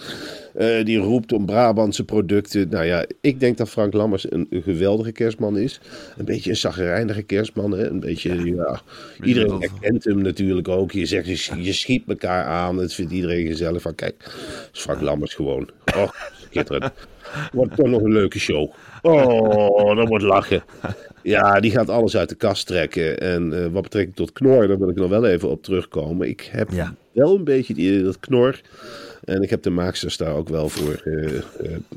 Eh, 0.53 0.85
die 0.85 0.97
roept 0.97 1.33
om 1.33 1.45
Brabantse 1.45 2.03
producten. 2.03 2.69
Nou 2.69 2.85
ja, 2.85 3.05
ik 3.21 3.39
denk 3.39 3.57
dat 3.57 3.69
Frank 3.69 3.93
Lammers 3.93 4.31
een, 4.31 4.47
een 4.49 4.61
geweldige 4.61 5.11
kerstman 5.11 5.57
is. 5.57 5.79
Een 6.17 6.25
beetje 6.25 6.49
een 6.49 6.55
zagrijnige 6.55 7.21
kerstman. 7.21 7.71
Hè? 7.71 7.89
Een 7.89 7.99
beetje, 7.99 8.55
ja, 8.55 8.81
iedereen 9.23 9.59
herkent 9.59 10.03
hem 10.03 10.21
natuurlijk 10.21 10.67
ook. 10.67 10.91
Je 10.91 11.05
zegt, 11.05 11.25
je, 11.25 11.63
je 11.63 11.73
schiet 11.73 12.03
elkaar 12.07 12.43
aan. 12.45 12.77
Het 12.77 12.93
vindt 12.93 13.11
iedereen 13.11 13.47
gezellig. 13.47 13.81
Van 13.81 13.95
kijk, 13.95 14.31
Frank 14.71 15.01
Lammers 15.01 15.33
gewoon. 15.33 15.69
Oh, 15.95 16.09
schitterend. 16.49 16.91
Wordt 17.51 17.75
toch 17.75 17.87
nog 17.87 18.01
een 18.01 18.11
leuke 18.11 18.39
show. 18.39 18.71
Oh, 19.01 19.95
dat 19.95 20.07
wordt 20.07 20.23
lachen. 20.23 20.63
Ja, 21.23 21.59
die 21.59 21.71
gaat 21.71 21.89
alles 21.89 22.17
uit 22.17 22.29
de 22.29 22.35
kast 22.35 22.67
trekken. 22.67 23.19
En 23.19 23.63
eh, 23.63 23.71
wat 23.71 23.83
betrekking 23.83 24.15
tot 24.15 24.31
Knor, 24.31 24.67
daar 24.67 24.79
wil 24.79 24.89
ik 24.89 24.95
nog 24.95 25.09
wel 25.09 25.25
even 25.25 25.49
op 25.49 25.63
terugkomen. 25.63 26.27
Ik 26.27 26.49
heb 26.51 26.71
Ja. 26.71 26.93
wel 27.11 27.35
een 27.35 27.43
beetje 27.43 27.73
die, 27.73 28.03
dat 28.03 28.19
Knor. 28.19 28.61
En 29.23 29.41
ik 29.41 29.49
heb 29.49 29.61
de 29.63 29.69
maaksters 29.69 30.17
daar 30.17 30.35
ook 30.35 30.49
wel 30.49 30.69
voor 30.69 31.01
eh, 31.03 31.35
eh, 31.37 31.41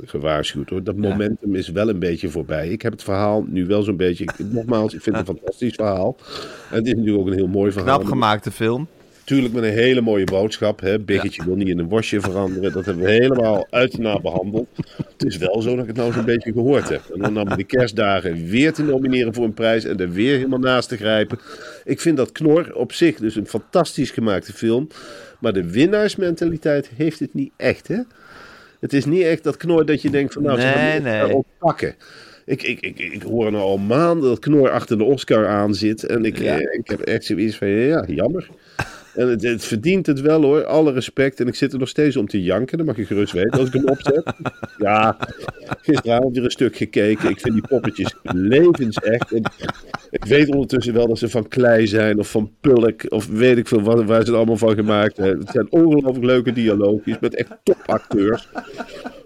gewaarschuwd. 0.04 0.68
Hoor. 0.70 0.82
Dat 0.82 0.96
momentum 0.96 1.54
is 1.54 1.68
wel 1.68 1.88
een 1.88 1.98
beetje 1.98 2.28
voorbij. 2.28 2.68
Ik 2.68 2.82
heb 2.82 2.92
het 2.92 3.02
verhaal 3.02 3.44
nu 3.48 3.66
wel 3.66 3.82
zo'n 3.82 3.96
beetje. 3.96 4.24
ik- 4.24 4.38
nogmaals, 4.38 4.94
ik 4.94 5.00
vind 5.02 5.16
het 5.16 5.28
een 5.28 5.34
fantastisch 5.40 5.74
verhaal. 5.74 6.16
En 6.70 6.76
het 6.76 6.86
is 6.86 6.92
natuurlijk 6.92 7.18
ook 7.20 7.26
een 7.26 7.36
heel 7.38 7.46
mooi 7.48 7.72
verhaal. 7.72 7.98
Knap 7.98 8.08
gemaakte 8.08 8.50
film. 8.50 8.88
Natuurlijk 9.24 9.54
met 9.54 9.62
een 9.64 9.70
hele 9.70 10.00
mooie 10.00 10.24
boodschap. 10.24 10.80
Hè? 10.80 10.98
Biggetje 11.00 11.44
wil 11.44 11.54
niet 11.56 11.68
in 11.68 11.78
een 11.78 11.88
wasje 11.88 12.20
veranderen. 12.20 12.72
Dat 12.72 12.84
hebben 12.84 13.04
we 13.04 13.10
helemaal 13.10 13.66
uit 13.70 13.94
en 13.94 14.02
na 14.02 14.20
behandeld. 14.20 14.66
Het 14.96 15.24
is 15.24 15.36
wel 15.36 15.62
zo 15.62 15.70
dat 15.70 15.80
ik 15.80 15.86
het 15.86 15.96
nou 15.96 16.12
zo'n 16.12 16.24
beetje 16.24 16.52
gehoord 16.52 16.88
heb. 16.88 17.02
En 17.20 17.34
dan 17.34 17.48
met 17.48 17.56
de 17.56 17.64
kerstdagen 17.64 18.46
weer 18.48 18.72
te 18.72 18.82
nomineren 18.82 19.34
voor 19.34 19.44
een 19.44 19.54
prijs 19.54 19.84
en 19.84 19.98
er 20.00 20.10
weer 20.12 20.36
helemaal 20.36 20.58
naast 20.58 20.88
te 20.88 20.96
grijpen. 20.96 21.38
Ik 21.84 22.00
vind 22.00 22.16
dat 22.16 22.32
Knor 22.32 22.74
op 22.74 22.92
zich 22.92 23.16
dus 23.16 23.36
een 23.36 23.46
fantastisch 23.46 24.10
gemaakte 24.10 24.52
film. 24.52 24.88
Maar 25.40 25.52
de 25.52 25.70
winnaarsmentaliteit 25.70 26.90
heeft 26.96 27.18
het 27.18 27.34
niet 27.34 27.52
echt, 27.56 27.88
hè? 27.88 27.98
Het 28.80 28.92
is 28.92 29.04
niet 29.04 29.22
echt 29.22 29.44
dat 29.44 29.56
Knor 29.56 29.86
dat 29.86 30.02
je 30.02 30.10
denkt 30.10 30.32
van 30.32 30.42
nou, 30.42 30.60
ze 30.60 30.66
Nee, 30.66 30.74
gaan 30.74 31.04
het 31.04 31.28
nee. 31.32 31.42
pakken. 31.58 31.94
Ik, 32.46 32.62
ik, 32.62 32.80
ik, 32.80 32.98
ik 32.98 33.22
hoor 33.22 33.50
nou 33.52 33.64
al 33.64 33.78
maanden 33.78 34.28
dat 34.28 34.38
Knor 34.38 34.70
achter 34.70 34.98
de 34.98 35.04
Oscar 35.04 35.46
aan 35.46 35.74
zit. 35.74 36.04
En 36.04 36.24
ik, 36.24 36.38
Ja. 36.38 36.60
eh, 36.60 36.78
ik 36.78 36.88
heb 36.90 37.00
echt 37.00 37.24
zoiets 37.24 37.56
van, 37.56 37.68
ja, 37.68 38.04
jammer. 38.06 38.48
En 39.14 39.28
het, 39.28 39.42
het 39.42 39.64
verdient 39.64 40.06
het 40.06 40.20
wel 40.20 40.42
hoor, 40.42 40.64
alle 40.64 40.92
respect. 40.92 41.40
En 41.40 41.46
ik 41.46 41.54
zit 41.54 41.72
er 41.72 41.78
nog 41.78 41.88
steeds 41.88 42.16
om 42.16 42.26
te 42.26 42.42
janken, 42.42 42.78
dat 42.78 42.86
mag 42.86 42.96
je 42.96 43.06
gerust 43.06 43.32
weten 43.32 43.58
als 43.58 43.68
ik 43.68 43.72
hem 43.72 43.88
opzet. 43.88 44.22
Ja, 44.78 45.16
gisteravond 45.82 46.34
weer 46.34 46.44
een 46.44 46.50
stuk 46.50 46.76
gekeken. 46.76 47.30
Ik 47.30 47.40
vind 47.40 47.54
die 47.54 47.66
poppetjes 47.68 48.14
levensecht. 48.22 49.32
En 49.32 49.42
ik 50.10 50.24
weet 50.24 50.48
ondertussen 50.48 50.94
wel 50.94 51.08
dat 51.08 51.18
ze 51.18 51.28
van 51.28 51.48
klei 51.48 51.86
zijn 51.86 52.18
of 52.18 52.30
van 52.30 52.52
pulk 52.60 53.04
of 53.08 53.26
weet 53.26 53.58
ik 53.58 53.68
veel 53.68 53.82
wat, 53.82 54.04
waar 54.04 54.20
ze 54.20 54.26
het 54.26 54.36
allemaal 54.36 54.56
van 54.56 54.74
gemaakt 54.74 55.16
hebben. 55.16 55.38
Het 55.38 55.50
zijn 55.50 55.70
ongelooflijk 55.70 56.24
leuke 56.24 56.52
dialoogjes 56.52 57.18
met 57.20 57.34
echt 57.34 57.50
topacteurs. 57.62 58.48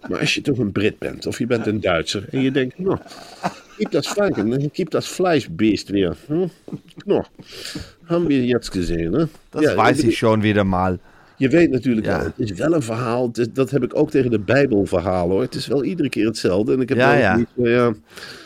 Maar 0.08 0.20
als 0.20 0.34
je 0.34 0.40
toch 0.40 0.58
een 0.58 0.72
Brit 0.72 0.98
bent 0.98 1.26
of 1.26 1.38
je 1.38 1.46
bent 1.46 1.66
een 1.66 1.80
Duitser 1.80 2.24
en 2.30 2.40
je 2.40 2.50
denkt, 2.50 2.78
nou, 2.78 2.98
keep 3.76 3.90
dat 3.90 4.06
Franken, 4.06 4.70
keep 4.70 4.90
dat 4.90 5.06
Fleischbeest 5.06 5.88
weer. 5.88 6.16
Hm? 6.26 6.46
Nou, 7.04 7.24
hebben 8.04 8.26
we 8.26 8.46
jetzt 8.46 8.70
gezien, 8.70 9.12
hè? 9.12 9.24
Dat 9.50 9.62
Ja, 9.62 9.74
weiß 9.74 9.98
ik- 9.98 10.04
ich 10.08 10.16
schon 10.16 10.40
wieder 10.40 10.66
mal. 10.66 10.96
je 11.36 11.48
weet 11.48 11.70
natuurlijk 11.70 12.06
Ja. 12.06 12.16
wel, 12.18 12.24
het 12.26 12.50
is 12.50 12.52
wel 12.52 12.72
een 12.74 12.82
verhaal. 12.82 13.30
is- 13.32 13.52
dat 13.52 13.70
heb 13.70 13.82
ik 13.82 13.96
ook 13.96 14.10
tegen 14.10 14.30
de 14.30 14.38
Bijbelverhalen 14.38 15.30
hoor. 15.30 15.42
Het 15.42 15.54
is 15.54 15.66
wel 15.66 15.84
iedere 15.84 16.08
keer 16.08 16.26
hetzelfde. 16.26 16.72
En 16.72 16.80
ik 16.80 16.88
heb 16.88 16.98
ja. 16.98 17.44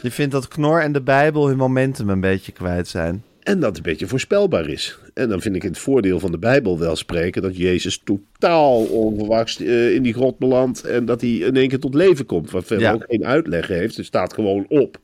Je 0.03 0.11
vindt 0.11 0.33
dat 0.33 0.49
Knor 0.49 0.81
en 0.83 0.93
de 0.93 1.03
Bijbel 1.03 1.49
hun 1.49 1.57
momentum 1.57 2.09
een 2.09 2.21
beetje 2.21 2.53
kwijt 2.53 2.89
zijn. 2.89 3.23
En 3.43 3.61
dat 3.61 3.69
het 3.69 3.77
een 3.77 3.83
beetje 3.93 4.07
voorspelbaar 4.07 4.69
is. 4.69 4.99
En 5.15 5.29
dan 5.29 5.41
vind 5.41 5.57
ik 5.57 5.63
het 5.63 5.79
voordeel 5.79 6.21
van 6.21 6.31
de 6.31 6.39
Bijbel 6.39 6.79
wel 6.79 6.97
spreken 6.97 7.43
dat 7.43 7.57
Jezus 7.57 8.03
totaal 8.05 8.83
onverwachts 8.85 9.61
eh, 9.61 9.95
in 9.95 10.03
die 10.03 10.13
grot 10.15 10.39
belandt. 10.39 10.85
En 10.85 11.05
dat 11.05 11.21
hij 11.21 11.31
in 11.31 11.57
één 11.57 11.69
keer 11.69 11.79
tot 11.79 11.95
leven 11.95 12.27
komt. 12.27 12.51
Wat 12.51 12.65
verder 12.65 12.87
Ja. 12.87 12.93
ook 12.93 13.05
geen 13.09 13.27
uitleg 13.27 13.67
heeft. 13.69 13.97
Het 13.97 14.07
staat 14.07 14.33
gewoon 14.35 14.65
op. 14.69 14.99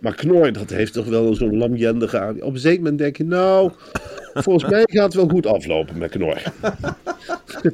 Maar 0.00 0.14
Knor, 0.14 0.52
dat 0.52 0.70
heeft 0.70 0.92
toch 0.92 1.06
wel 1.06 1.34
zo'n 1.34 1.56
lamjendige 1.56 2.18
aan. 2.18 2.42
Op 2.42 2.52
een 2.52 2.58
zeker 2.58 2.80
moment 2.80 2.98
denk 2.98 3.16
je, 3.16 3.24
nou, 3.24 3.70
volgens 4.42 4.70
mij 4.70 4.82
gaat 4.86 5.04
het 5.04 5.14
wel 5.14 5.28
goed 5.28 5.46
aflopen 5.46 5.98
met 5.98 6.10
Knor. 6.10 6.42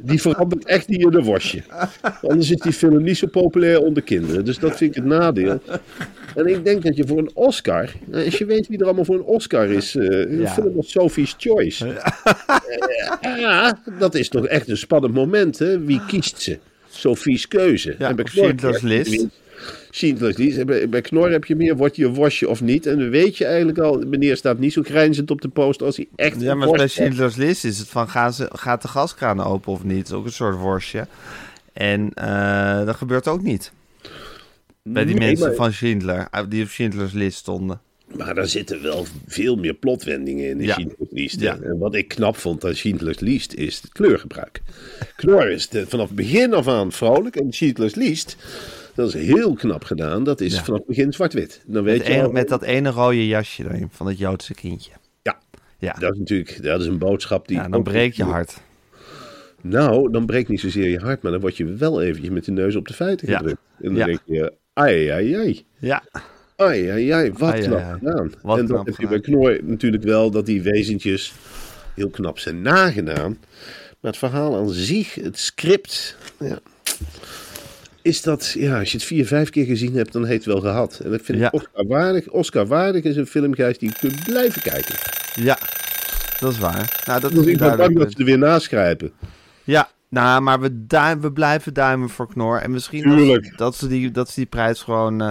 Die 0.01 0.21
verandert 0.21 0.65
echt 0.65 0.87
niet 0.87 1.01
in 1.01 1.13
een 1.13 1.23
wasje. 1.23 1.63
Anders 2.21 2.51
is 2.51 2.57
die 2.59 2.73
film 2.73 3.03
niet 3.03 3.17
zo 3.17 3.27
populair 3.27 3.81
onder 3.81 4.03
kinderen. 4.03 4.45
Dus 4.45 4.59
dat 4.59 4.77
vind 4.77 4.89
ik 4.89 4.95
het 4.95 5.05
nadeel. 5.05 5.59
En 6.35 6.45
ik 6.47 6.63
denk 6.65 6.83
dat 6.83 6.95
je 6.95 7.07
voor 7.07 7.17
een 7.17 7.31
Oscar, 7.33 7.89
eh, 8.11 8.25
als 8.25 8.37
je 8.37 8.45
weet 8.45 8.67
wie 8.67 8.77
er 8.79 8.85
allemaal 8.85 9.05
voor 9.05 9.15
een 9.15 9.23
Oscar 9.23 9.69
is, 9.69 9.95
eh, 9.95 10.19
een 10.19 10.39
Ja. 10.39 10.49
film 10.49 10.77
als 10.77 10.91
Sophie's 10.91 11.35
Choice. 11.37 11.87
Eh, 11.87 13.37
ja, 13.39 13.79
dat 13.99 14.15
is 14.15 14.29
toch 14.29 14.47
echt 14.47 14.69
een 14.69 14.77
spannend 14.77 15.13
moment, 15.13 15.59
hè? 15.59 15.79
Wie 15.79 16.01
kiest 16.07 16.41
ze? 16.41 16.57
Sophie's 16.89 17.47
keuze. 17.47 17.95
Ja, 17.99 18.13
bij 18.13 18.23
of 18.23 18.31
Knor 18.31 18.45
Schindler's 18.45 18.81
List. 18.81 19.27
Schindler's 19.89 20.63
Bij, 20.65 20.89
bij 20.89 21.01
Knor 21.01 21.31
heb 21.31 21.45
je 21.45 21.55
meer, 21.55 21.75
wordt 21.75 21.95
je 21.95 22.05
een 22.05 22.15
wasje 22.15 22.49
of 22.49 22.61
niet? 22.61 22.85
En 22.85 22.97
dan 22.99 23.09
weet 23.09 23.37
je 23.37 23.45
eigenlijk 23.45 23.77
al, 23.77 24.03
meneer 24.07 24.37
staat 24.37 24.59
niet 24.59 24.73
zo 24.73 24.81
grijnzend 24.83 25.31
op 25.31 25.41
de 25.41 25.47
poster 25.47 25.85
als 25.85 25.97
hij 25.97 26.07
echt 26.15 26.41
Ja, 26.41 26.55
maar 26.55 26.71
bij. 26.71 26.87
Schindler's 26.87 27.35
List 27.35 27.65
is 27.65 27.77
het 27.79 27.87
van, 27.87 28.09
gaan 28.09 28.33
ze, 28.33 28.49
gaat 28.53 28.81
de 28.81 28.87
gaskraan 28.87 29.41
open 29.43 29.71
of 29.71 29.83
niet? 29.83 30.11
Ook 30.11 30.25
een 30.25 30.31
soort 30.31 30.55
worstje. 30.57 31.07
En 31.73 32.11
eh, 32.13 32.85
dat 32.85 32.95
gebeurt 32.95 33.27
ook 33.27 33.41
niet. 33.41 33.71
Bij 34.83 35.05
die 35.05 35.15
Nee, 35.15 35.27
mensen 35.27 35.47
maar- 35.47 35.55
van 35.55 35.73
Schindler, 35.73 36.27
eh, 36.31 36.43
die 36.49 36.63
op 36.63 36.69
Schindler's 36.69 37.13
List 37.13 37.37
stonden. 37.37 37.81
Maar 38.17 38.35
daar 38.35 38.47
zitten 38.47 38.81
wel 38.81 39.05
veel 39.27 39.55
meer 39.55 39.73
plotwendingen 39.73 40.49
in 40.49 40.57
de 40.57 40.63
Ja. 40.63 40.73
Schindler's 40.73 41.09
List. 41.11 41.39
Ja. 41.39 41.57
En 41.61 41.77
wat 41.77 41.95
ik 41.95 42.07
knap 42.07 42.37
vond 42.37 42.65
aan 42.65 42.75
Schindler's 42.75 43.19
List 43.19 43.53
is 43.53 43.79
het 43.81 43.91
kleurgebruik. 43.91 44.61
Knor 45.15 45.49
is 45.49 45.69
de- 45.69 45.87
vanaf 45.87 46.07
het 46.07 46.15
begin 46.15 46.53
af 46.53 46.67
aan 46.67 46.91
vrolijk. 46.91 47.35
En 47.35 47.51
Schindler's 47.53 47.95
List, 47.95 48.35
dat 48.95 49.07
is 49.07 49.13
heel 49.25 49.53
knap 49.53 49.83
gedaan. 49.83 50.23
Dat 50.23 50.41
is 50.41 50.53
Ja. 50.55 50.63
vanaf 50.63 50.79
het 50.79 50.87
begin 50.87 51.13
zwart-wit. 51.13 51.63
Dan 51.65 51.83
weet 51.83 51.97
Met, 51.97 52.07
je 52.07 52.21
al- 52.23 52.31
met 52.31 52.47
dat 52.49 52.61
ene 52.61 52.89
rode 52.89 53.27
jasje 53.27 53.63
erin 53.63 53.87
van 53.91 54.07
het 54.07 54.17
Joodse 54.17 54.53
kindje. 54.53 54.91
Ja, 55.21 55.39
Ja, 55.77 55.93
dat 55.93 56.13
is 56.13 56.19
natuurlijk 56.19 56.63
dat 56.63 56.81
is 56.81 56.87
een 56.87 56.97
boodschap 56.97 57.47
die... 57.47 57.57
ja 57.57 57.67
dan 57.69 57.83
breekt 57.83 58.15
je 58.15 58.23
hart. 58.23 58.57
Nou, 59.61 60.11
dan 60.11 60.25
breekt 60.25 60.49
niet 60.49 60.59
zozeer 60.59 60.89
je 60.89 60.99
hart, 60.99 61.21
maar 61.21 61.31
dan 61.31 61.41
word 61.41 61.57
je 61.57 61.65
wel 61.65 62.01
eventjes 62.01 62.29
met 62.29 62.45
de 62.45 62.51
neus 62.51 62.75
op 62.75 62.87
de 62.87 62.93
feiten 62.93 63.29
Ja. 63.29 63.37
gedrukt. 63.37 63.59
En 63.81 63.83
dan 63.89 63.95
Ja. 63.95 64.05
denk 64.05 64.19
je, 64.25 64.53
ai, 64.73 65.07
ai, 65.07 65.33
ai. 65.35 65.65
Ja, 65.79 66.03
Ai, 66.55 66.87
ai, 66.89 67.09
ai, 67.09 67.31
wat 67.31 67.51
Ai, 67.53 67.61
knap 67.61 67.79
ai. 67.79 67.93
gedaan. 67.99 68.31
Wat 68.41 68.57
en 68.57 68.65
knap 68.65 68.85
heb 68.85 68.95
je 68.97 69.07
bij 69.07 69.19
Knor 69.19 69.59
natuurlijk 69.63 70.03
wel, 70.03 70.31
dat 70.31 70.45
die 70.45 70.61
wezentjes 70.61 71.33
heel 71.95 72.09
knap 72.09 72.39
zijn 72.39 72.61
nagedaan. 72.61 73.37
Maar 73.99 74.11
het 74.11 74.17
verhaal 74.17 74.57
aan 74.57 74.69
zich, 74.69 75.15
het 75.15 75.39
script, 75.39 76.17
ja, 76.39 76.59
is 78.03 78.21
dat, 78.21 78.51
ja, 78.57 78.79
als 78.79 78.91
je 78.91 78.97
het 78.97 79.05
vier, 79.05 79.27
vijf 79.27 79.49
keer 79.49 79.65
gezien 79.65 79.95
hebt, 79.95 80.13
dan 80.13 80.25
heeft 80.25 80.45
het 80.45 80.53
wel 80.53 80.61
gehad. 80.61 80.99
En 81.03 81.11
dat 81.11 81.21
vind 81.23 81.39
Ja. 81.39 81.47
ik 81.47 81.53
Oscar 81.53 81.87
waardig. 81.87 82.27
Oscar 82.29 82.67
waardig 82.67 83.03
is 83.03 83.15
een 83.15 83.27
filmgeest 83.27 83.79
die 83.79 83.89
je 83.89 83.95
kunt 83.99 84.23
blijven 84.23 84.61
kijken. 84.61 84.95
ja, 85.33 85.57
dat 86.39 86.51
is 86.51 86.59
waar. 86.59 87.01
Nou, 87.05 87.19
dat 87.19 87.31
Dus 87.31 87.45
is 87.45 87.51
ik 87.51 87.57
ben 87.57 87.77
bang 87.77 87.99
dat 87.99 88.11
ze 88.11 88.17
er 88.17 88.25
weer 88.25 88.37
naschrijpen. 88.37 89.11
Ja, 89.63 89.89
nou, 90.09 90.41
maar 90.41 90.59
we, 90.59 90.85
duim, 90.87 91.21
we 91.21 91.31
blijven 91.31 91.73
duimen 91.73 92.09
voor 92.09 92.27
Knor. 92.27 92.57
En 92.61 92.71
misschien 92.71 93.27
dat, 93.27 93.51
dat, 93.55 93.75
ze 93.75 93.87
die, 93.87 94.11
dat 94.11 94.29
ze 94.29 94.35
die 94.35 94.45
prijs 94.45 94.81
gewoon 94.81 95.21
eh, 95.21 95.29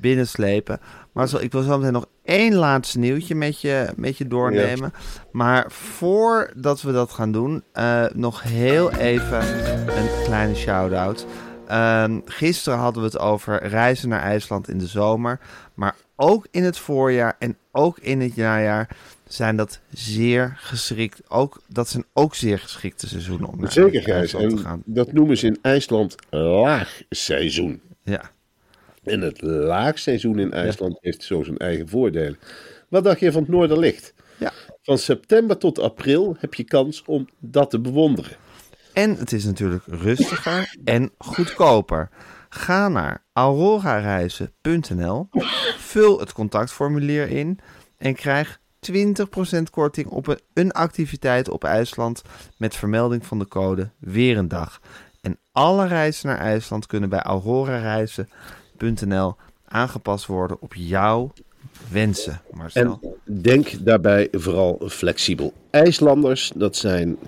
binnenslepen. 0.00 0.80
Maar 1.12 1.28
zo, 1.28 1.36
ik 1.38 1.52
wil 1.52 1.62
zo 1.62 1.78
meteen 1.78 1.92
nog 1.92 2.06
één 2.24 2.54
laatste 2.54 2.98
nieuwtje 2.98 3.34
met 3.34 3.60
je, 3.60 3.86
met 3.96 4.18
je 4.18 4.26
doornemen. 4.28 4.92
Maar 5.32 5.66
voordat 5.72 6.82
we 6.82 6.92
dat 6.92 7.12
gaan 7.12 7.32
doen, 7.32 7.62
eh, 7.72 8.04
nog 8.14 8.42
heel 8.42 8.92
even 8.92 9.40
een 9.98 10.08
kleine 10.24 10.54
shout-out. 10.54 11.26
Ehm, 11.66 12.20
gisteren 12.24 12.78
hadden 12.78 13.02
we 13.02 13.08
het 13.08 13.18
over 13.18 13.66
reizen 13.66 14.08
naar 14.08 14.22
IJsland 14.22 14.68
in 14.68 14.78
de 14.78 14.86
zomer. 14.86 15.40
Maar 15.74 15.94
ook 16.16 16.46
in 16.50 16.64
het 16.64 16.78
voorjaar 16.78 17.36
en 17.38 17.56
ook 17.72 17.98
in 17.98 18.20
het 18.20 18.36
najaar 18.36 18.96
zijn 19.28 19.56
dat 19.56 19.80
zeer 19.90 20.56
geschikt. 20.56 21.30
Ook, 21.30 21.60
dat 21.68 21.88
zijn 21.88 22.04
ook 22.12 22.34
zeer 22.34 22.58
geschikte 22.58 23.08
seizoenen 23.08 23.48
om 23.48 23.60
naar 23.60 23.72
Zeker, 23.72 24.02
Gijs. 24.02 24.30
Te 24.30 24.38
En 24.38 24.58
gaan. 24.58 24.82
dat 24.84 25.12
noemen 25.12 25.36
ze 25.36 25.46
in 25.46 25.58
IJsland 25.62 26.14
laagseizoen. 26.30 27.80
Ja. 28.02 28.30
En 29.04 29.20
het 29.20 29.42
laagseizoen 29.42 30.38
in 30.38 30.52
IJsland 30.52 30.98
heeft 31.00 31.22
zo 31.22 31.42
zijn 31.42 31.56
eigen 31.56 31.88
voordelen. 31.88 32.38
Wat 32.88 33.04
dacht 33.04 33.20
je 33.20 33.32
van 33.32 33.42
het 33.42 33.50
Noorderlicht? 33.50 34.14
Ja. 34.38 34.52
Van 34.82 34.98
september 34.98 35.58
tot 35.58 35.78
april 35.78 36.36
heb 36.38 36.54
je 36.54 36.64
kans 36.64 37.02
om 37.06 37.28
dat 37.38 37.70
te 37.70 37.78
bewonderen. 37.80 38.36
En 38.96 39.16
het 39.16 39.32
is 39.32 39.44
natuurlijk 39.44 39.84
rustiger 39.86 40.76
en 40.84 41.10
goedkoper. 41.18 42.08
Ga 42.48 42.88
naar 42.88 43.24
aurorareizen.nl, 43.32 45.28
vul 45.78 46.20
het 46.20 46.32
contactformulier 46.32 47.28
in 47.28 47.58
en 47.96 48.14
krijg 48.14 48.60
20% 48.92 48.96
korting 49.70 50.08
op 50.08 50.40
een, 50.52 50.72
activiteit 50.72 51.48
op 51.48 51.64
IJsland 51.64 52.22
met 52.56 52.76
vermelding 52.76 53.26
van 53.26 53.38
de 53.38 53.48
code 53.48 53.90
weer. 53.98 54.36
En 54.36 54.48
alle 55.52 55.86
reizen 55.86 56.28
naar 56.28 56.38
IJsland 56.38 56.86
kunnen 56.86 57.08
bij 57.08 57.22
aurorareizen.nl 57.22 59.36
aangepast 59.64 60.26
worden 60.26 60.60
op 60.60 60.74
jouw 60.74 61.32
wensen. 61.90 62.40
En 62.72 63.00
denk 63.24 63.84
daarbij 63.84 64.28
vooral 64.32 64.80
flexibel. 64.88 65.52
IJslanders, 65.70 66.52
dat 66.54 66.76
zijn, 66.76 67.18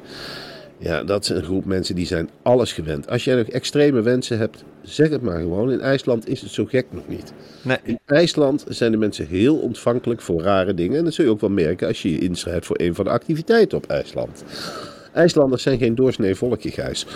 ja, 0.78 1.04
dat 1.04 1.22
is 1.22 1.28
een 1.28 1.42
groep 1.42 1.64
mensen 1.64 1.94
die 1.94 2.06
zijn 2.06 2.30
alles 2.42 2.72
gewend. 2.72 3.08
Als 3.08 3.24
jij 3.24 3.36
nog 3.36 3.46
extreme 3.46 4.00
wensen 4.00 4.38
hebt, 4.38 4.64
zeg 4.82 5.08
het 5.10 5.22
maar 5.22 5.40
gewoon. 5.40 5.72
In 5.72 5.80
IJsland 5.80 6.28
is 6.28 6.40
het 6.40 6.50
zo 6.50 6.64
gek 6.64 6.86
nog 6.90 7.08
niet. 7.08 7.32
nee, 7.62 7.76
In 7.82 7.98
IJsland 8.06 8.64
zijn 8.68 8.90
de 8.92 8.98
mensen 8.98 9.26
heel 9.26 9.56
ontvankelijk 9.56 10.20
voor 10.20 10.42
rare 10.42 10.74
dingen. 10.74 10.98
En 10.98 11.04
dat 11.04 11.14
zul 11.14 11.24
je 11.24 11.30
ook 11.30 11.40
wel 11.40 11.50
merken 11.50 11.88
als 11.88 12.02
je 12.02 12.10
je 12.10 12.18
inschrijft 12.18 12.66
voor 12.66 12.80
een 12.80 12.94
van 12.94 13.04
de 13.04 13.10
activiteiten 13.10 13.78
op 13.78 13.86
IJsland. 13.86 14.44
IJslanders 15.12 15.62
zijn 15.62 15.78
geen 15.78 15.94
doorsnee 15.94 16.34
volkje, 16.34 16.70
Gijs. 16.70 17.06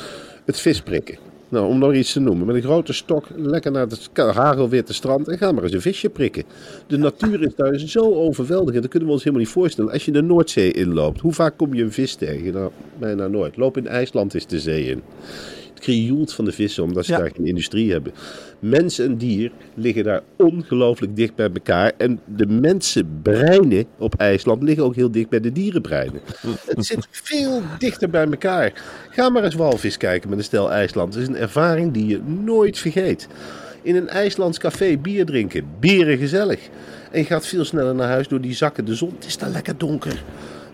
Het 0.44 0.60
visprikken. 0.60 1.31
Nou, 1.52 1.66
om 1.66 1.78
nog 1.78 1.94
iets 1.94 2.12
te 2.12 2.20
noemen. 2.20 2.46
Met 2.46 2.56
een 2.56 2.62
grote 2.62 2.92
stok 2.92 3.26
lekker 3.36 3.72
naar 3.72 3.86
het 3.86 4.10
hagelwitte 4.14 4.94
strand 4.94 5.28
en 5.28 5.38
ga 5.38 5.52
maar 5.52 5.62
eens 5.62 5.72
een 5.72 5.80
visje 5.80 6.08
prikken. 6.08 6.44
De 6.86 6.96
natuur 6.96 7.42
is 7.42 7.54
daar 7.54 7.78
zo 7.78 8.14
overweldigend. 8.14 8.82
Dat 8.82 8.90
kunnen 8.90 9.08
we 9.08 9.14
ons 9.14 9.24
helemaal 9.24 9.44
niet 9.44 9.54
voorstellen. 9.54 9.92
Als 9.92 10.04
je 10.04 10.12
de 10.12 10.22
Noordzee 10.22 10.72
inloopt, 10.72 11.20
hoe 11.20 11.32
vaak 11.32 11.56
kom 11.56 11.74
je 11.74 11.82
een 11.82 11.92
vis 11.92 12.14
tegen? 12.14 12.52
Nou, 12.52 12.70
bijna 12.98 13.26
nooit. 13.26 13.56
Loop 13.56 13.76
in 13.76 13.86
IJsland 13.86 14.34
eens 14.34 14.46
de 14.46 14.60
zee 14.60 14.84
in. 14.84 15.02
Krioelt 15.82 16.32
van 16.32 16.44
de 16.44 16.52
vissen, 16.52 16.82
omdat 16.82 17.04
ze 17.04 17.12
Ja. 17.12 17.18
daar 17.18 17.30
geen 17.34 17.46
industrie 17.46 17.92
hebben. 17.92 18.12
Mens 18.58 18.98
en 18.98 19.16
dier 19.16 19.52
liggen 19.74 20.04
daar 20.04 20.22
ongelooflijk 20.36 21.16
dicht 21.16 21.34
bij 21.34 21.50
elkaar. 21.54 21.92
En 21.96 22.20
de 22.36 22.46
mensenbreinen 22.46 23.84
op 23.98 24.14
IJsland 24.14 24.62
liggen 24.62 24.84
ook 24.84 24.94
heel 24.94 25.10
dicht 25.10 25.28
bij 25.28 25.40
de 25.40 25.52
dierenbreinen. 25.52 26.20
Het 26.66 26.86
zit 26.86 27.08
veel 27.10 27.62
dichter 27.78 28.10
bij 28.10 28.24
elkaar. 28.26 28.72
Ga 29.10 29.28
maar 29.28 29.44
eens 29.44 29.54
walvis 29.54 29.96
kijken 29.96 30.28
met 30.28 30.38
een 30.38 30.44
stel 30.44 30.70
IJsland. 30.72 31.14
Het 31.14 31.22
is 31.22 31.28
een 31.28 31.36
ervaring 31.36 31.92
die 31.92 32.06
je 32.06 32.20
nooit 32.44 32.78
vergeet. 32.78 33.28
In 33.82 33.96
een 33.96 34.08
IJslands 34.08 34.58
café 34.58 34.96
bier 34.96 35.26
drinken. 35.26 35.64
Bieren 35.80 36.18
gezellig. 36.18 36.60
En 37.10 37.18
je 37.18 37.24
gaat 37.26 37.46
veel 37.46 37.64
sneller 37.64 37.94
naar 37.94 38.08
huis 38.08 38.28
door 38.28 38.40
die 38.40 38.54
zakken 38.54 38.84
de 38.84 38.94
zon. 38.94 39.12
Het 39.14 39.26
is 39.26 39.38
daar 39.38 39.50
lekker 39.50 39.78
donker. 39.78 40.22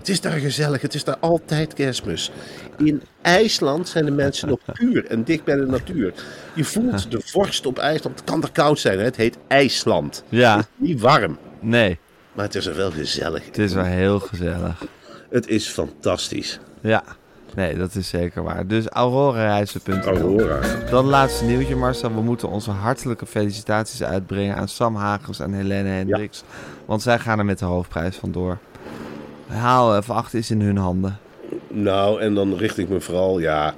Het 0.08 0.16
is 0.16 0.22
daar 0.22 0.38
gezellig. 0.40 0.80
Het 0.80 0.94
is 0.94 1.04
daar 1.04 1.16
altijd 1.20 1.74
kerstmis. 1.74 2.30
In 2.76 3.02
IJsland 3.22 3.88
zijn 3.88 4.04
de 4.04 4.10
mensen 4.10 4.48
nog 4.48 4.58
puur 4.78 5.06
en 5.06 5.24
dicht 5.24 5.44
bij 5.44 5.56
de 5.56 5.66
natuur. 5.66 6.12
Je 6.54 6.64
voelt 6.64 7.10
de 7.10 7.20
vorst 7.24 7.66
op 7.66 7.78
IJsland. 7.78 8.18
Het 8.20 8.30
kan 8.30 8.42
er 8.42 8.50
koud 8.52 8.78
zijn. 8.78 8.98
Hè? 8.98 9.04
Het 9.04 9.16
heet 9.16 9.36
IJsland. 9.48 10.24
ja, 10.28 10.64
Niet 10.76 11.00
warm. 11.00 11.38
nee, 11.60 11.98
Maar 12.32 12.44
het 12.44 12.54
is 12.54 12.66
er 12.66 12.76
wel 12.76 12.90
gezellig. 12.90 13.44
het 13.46 13.58
is 13.58 13.72
wel 13.72 13.84
heel 13.84 14.18
gezellig. 14.20 14.82
Het 15.30 15.48
is 15.48 15.68
fantastisch. 15.68 16.58
Ja, 16.80 17.02
nee, 17.54 17.76
dat 17.76 17.94
is 17.94 18.08
zeker 18.08 18.42
waar. 18.42 18.66
Dus 18.66 18.86
aurorareizen.nl. 18.86 20.00
Aurora. 20.02 20.60
Dan 20.90 21.04
laatste 21.04 21.44
nieuwtje, 21.44 21.76
Marcel. 21.76 22.14
We 22.14 22.20
moeten 22.20 22.48
onze 22.48 22.70
hartelijke 22.70 23.26
felicitaties 23.26 24.02
uitbrengen 24.02 24.56
aan 24.56 24.68
Sam 24.68 24.96
Hagens 24.96 25.40
en 25.40 25.52
Helene 25.52 25.88
Hendricks. 25.88 26.42
Want 26.86 27.02
zij 27.02 27.18
gaan 27.18 27.38
er 27.38 27.44
met 27.44 27.58
de 27.58 27.64
hoofdprijs 27.64 28.16
vandoor. 28.16 28.58
Haal 29.48 30.02
F8 30.02 30.30
is 30.32 30.50
in 30.50 30.60
hun 30.60 30.76
handen. 30.76 31.18
Nou, 31.68 32.20
en 32.20 32.34
dan 32.34 32.56
richt 32.56 32.78
ik 32.78 32.88
me 32.88 33.00
vooral, 33.00 33.38
ja, 33.38 33.74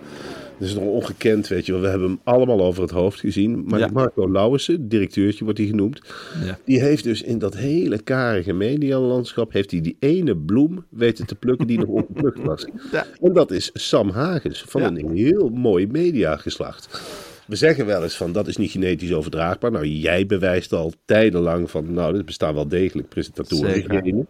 dat 0.58 0.68
is 0.68 0.74
nog 0.74 0.84
ongekend, 0.84 1.48
weet 1.48 1.66
je 1.66 1.72
wel. 1.72 1.80
We 1.80 1.88
hebben 1.88 2.08
hem 2.08 2.20
allemaal 2.24 2.60
over 2.62 2.82
het 2.82 2.90
hoofd 2.90 3.20
gezien. 3.20 3.64
Maar 3.66 3.78
Ja. 3.78 3.88
Marco 3.92 4.30
Lauwersen, 4.32 4.88
directeurtje 4.88 5.44
wordt 5.44 5.58
hij 5.58 5.66
genoemd, 5.68 6.00
Ja. 6.44 6.58
die 6.64 6.80
heeft 6.80 7.04
dus 7.04 7.22
in 7.22 7.38
dat 7.38 7.56
hele 7.56 8.02
karige 8.02 8.52
medialandschap, 8.52 9.52
heeft 9.52 9.70
hij 9.70 9.80
die 9.80 9.96
ene 9.98 10.36
bloem 10.36 10.84
weten 10.88 11.26
te 11.26 11.34
plukken 11.34 11.66
die 11.66 11.78
nog 11.78 11.88
ongeplukt 12.02 12.42
was. 12.42 12.66
Ja. 12.92 13.06
En 13.22 13.32
dat 13.32 13.50
is 13.50 13.70
Sam 13.72 14.10
Hagens, 14.10 14.64
van 14.68 14.82
een 14.82 15.16
heel 15.16 15.48
mooi 15.48 15.86
mediageslacht. 15.86 17.00
We 17.46 17.56
zeggen 17.56 17.86
wel 17.86 18.02
eens 18.02 18.16
van 18.16 18.32
dat 18.32 18.46
is 18.48 18.56
niet 18.56 18.70
genetisch 18.70 19.12
overdraagbaar. 19.12 19.70
Nou, 19.70 19.86
jij 19.86 20.26
bewijst 20.26 20.72
al 20.72 20.92
tijdenlang 21.04 21.70
van 21.70 21.92
nou, 21.92 22.16
er 22.16 22.24
bestaan 22.24 22.54
wel 22.54 22.68
degelijk 22.68 23.08
presentatoren. 23.08 24.26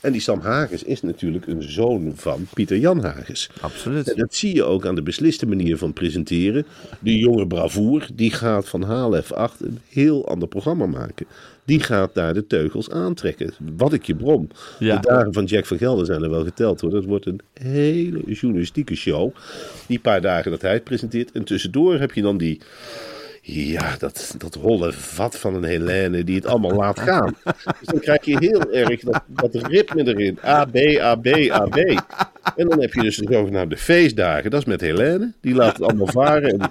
En 0.00 0.12
die 0.12 0.20
Sam 0.20 0.40
Hagens 0.40 0.82
is 0.82 1.02
natuurlijk 1.02 1.46
een 1.46 1.62
zoon 1.62 2.12
van 2.14 2.46
Pieter 2.54 2.78
Jan 2.78 3.04
Hagens. 3.04 3.50
Absoluut. 3.60 4.10
En 4.10 4.16
dat 4.16 4.34
zie 4.34 4.54
je 4.54 4.64
ook 4.64 4.86
aan 4.86 4.94
de 4.94 5.02
besliste 5.02 5.46
manier 5.46 5.76
van 5.76 5.92
presenteren. 5.92 6.66
De 7.00 7.18
jonge 7.18 7.46
bravoer, 7.46 8.06
die 8.14 8.30
gaat 8.30 8.68
van 8.68 8.82
HLF 8.82 9.32
8 9.32 9.60
een 9.60 9.78
heel 9.88 10.28
ander 10.28 10.48
programma 10.48 10.86
maken. 10.86 11.26
Die 11.64 11.80
gaat 11.80 12.14
daar 12.14 12.34
de 12.34 12.46
teugels 12.46 12.90
aantrekken. 12.90 13.52
Wat 13.76 13.92
ik 13.92 14.04
je 14.04 14.14
brom. 14.14 14.48
Ja. 14.78 14.96
De 14.96 15.08
dagen 15.08 15.32
van 15.32 15.44
Jack 15.44 15.66
van 15.66 15.78
Gelder 15.78 16.06
zijn 16.06 16.22
er 16.22 16.30
wel 16.30 16.44
geteld 16.44 16.80
hoor. 16.80 16.90
Dat 16.90 17.04
wordt 17.04 17.26
een 17.26 17.40
hele 17.52 18.22
journalistieke 18.26 18.94
show. 18.94 19.34
Die 19.86 19.98
paar 19.98 20.20
dagen 20.20 20.50
dat 20.50 20.62
hij 20.62 20.72
het 20.72 20.84
presenteert. 20.84 21.32
En 21.32 21.44
tussendoor 21.44 21.98
heb 21.98 22.12
je 22.12 22.22
dan 22.22 22.38
die... 22.38 22.60
Ja, 23.42 23.96
dat, 23.98 24.34
dat 24.38 24.54
holle 24.54 24.92
vat 24.92 25.38
van 25.38 25.54
een 25.54 25.64
Helene 25.64 26.24
die 26.24 26.34
het 26.34 26.46
allemaal 26.46 26.74
laat 26.74 27.00
gaan. 27.00 27.36
Dus 27.44 27.88
dan 27.88 28.00
krijg 28.00 28.24
je 28.24 28.36
heel 28.38 28.72
erg 28.72 29.00
dat, 29.00 29.22
dat 29.26 29.54
ritme 29.54 30.06
erin. 30.06 30.38
A, 30.44 30.64
B, 30.64 30.76
A, 31.00 31.14
B, 31.14 31.26
A, 31.50 31.64
B. 31.64 31.76
En 32.56 32.68
dan 32.68 32.80
heb 32.80 32.92
je 32.92 33.00
dus 33.00 33.16
de 33.16 33.32
zogenaamde 33.32 33.76
feestdagen. 33.76 34.50
Dat 34.50 34.60
is 34.60 34.66
met 34.66 34.80
Helene. 34.80 35.32
Die 35.40 35.54
laat 35.54 35.72
het 35.72 35.82
allemaal 35.82 36.06
varen. 36.06 36.50
En 36.50 36.70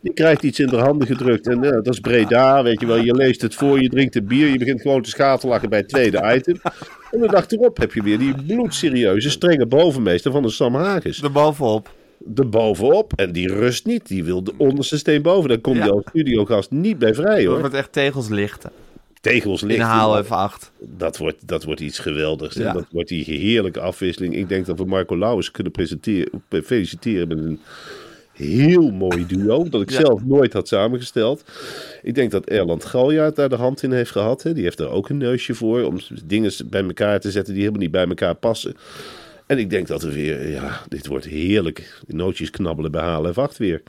die, 0.00 0.12
krijgt 0.12 0.42
iets 0.42 0.58
in 0.58 0.68
haar 0.68 0.84
handen 0.84 1.06
gedrukt. 1.06 1.46
En 1.46 1.62
ja, 1.62 1.70
dat 1.70 1.94
is 1.94 2.00
Breda, 2.00 2.62
weet 2.62 2.80
je 2.80 2.86
wel. 2.86 2.96
Je 2.96 3.14
leest 3.14 3.42
het 3.42 3.54
voor, 3.54 3.82
je 3.82 3.88
drinkt 3.88 4.14
het 4.14 4.28
bier. 4.28 4.46
Je 4.46 4.58
begint 4.58 4.80
gewoon 4.80 5.02
te 5.02 5.10
schaterlachen 5.10 5.68
bij 5.68 5.78
het 5.78 5.88
tweede 5.88 6.34
item. 6.34 6.60
En 7.10 7.20
de 7.20 7.28
dag 7.28 7.50
erop 7.50 7.76
heb 7.76 7.92
je 7.92 8.02
weer 8.02 8.18
die 8.18 8.34
bloedserieuze, 8.46 9.30
strenge 9.30 9.66
bovenmeester 9.66 10.32
van 10.32 10.42
de 10.42 10.50
Sam 10.50 10.74
Hagens 10.74 11.22
Er 11.22 11.32
bovenop. 11.32 11.96
Bovenop. 12.34 13.12
En 13.16 13.32
die 13.32 13.48
rust 13.52 13.86
niet. 13.86 14.06
Die 14.08 14.24
wil 14.24 14.42
de 14.44 14.52
onderste 14.56 14.98
steen 14.98 15.22
boven. 15.22 15.48
Daar 15.48 15.58
komt 15.58 15.76
Ja. 15.76 15.86
als 15.88 16.02
studiogast 16.08 16.70
niet 16.70 16.98
bij 16.98 17.14
vrij 17.14 17.36
Het 17.38 17.46
hoor. 17.46 17.60
wordt 17.60 17.74
echt 17.74 17.92
tegels 17.92 18.28
lichten. 18.28 18.70
Tegels 19.20 19.62
In 19.62 19.68
licht. 19.68 19.80
haal 19.80 20.24
F8. 20.24 20.70
Dat 20.80 21.16
wordt, 21.16 21.48
dat 21.48 21.64
wordt 21.64 21.80
iets 21.80 21.98
geweldigs. 21.98 22.56
En 22.56 22.74
dat 22.74 22.86
wordt 22.90 23.08
die 23.08 23.24
heerlijke 23.24 23.80
afwisseling. 23.80 24.34
Ik 24.36 24.48
denk 24.48 24.66
dat 24.66 24.78
we 24.78 24.84
Marco 24.84 25.18
Lauwers 25.18 25.50
kunnen 25.50 25.72
presenteren, 25.72 26.42
feliciteren 26.64 27.28
met 27.28 27.38
een 27.38 27.60
heel 28.32 28.90
mooi 28.90 29.26
duo. 29.26 29.64
Dat 29.70 29.80
ik 29.82 29.90
Ja. 29.90 30.00
zelf 30.00 30.24
nooit 30.24 30.52
had 30.52 30.68
samengesteld. 30.68 31.44
Ik 32.02 32.14
denk 32.14 32.30
dat 32.30 32.46
Erland 32.46 32.84
Galjaard 32.84 33.36
daar 33.36 33.48
de 33.48 33.54
hand 33.56 33.82
in 33.82 33.92
heeft 33.92 34.10
gehad. 34.10 34.42
Hè. 34.42 34.52
Die 34.52 34.62
heeft 34.62 34.78
daar 34.78 34.90
ook 34.90 35.08
een 35.08 35.16
neusje 35.16 35.54
voor. 35.54 35.82
Om 35.82 35.98
dingen 36.24 36.52
bij 36.66 36.82
elkaar 36.84 37.20
te 37.20 37.30
zetten 37.30 37.52
die 37.52 37.62
helemaal 37.62 37.82
niet 37.82 37.92
bij 37.92 38.06
elkaar 38.06 38.34
passen. 38.34 38.76
En 39.48 39.58
ik 39.58 39.70
denk 39.70 39.86
dat 39.86 40.02
we 40.02 40.12
weer, 40.12 40.48
ja, 40.48 40.80
dit 40.88 41.06
wordt 41.06 41.24
heerlijk. 41.24 42.00
Nootjes 42.06 42.50
knabbelen 42.50 42.90
bij 42.90 43.32
HLF8 43.32 43.56
weer. 43.56 43.82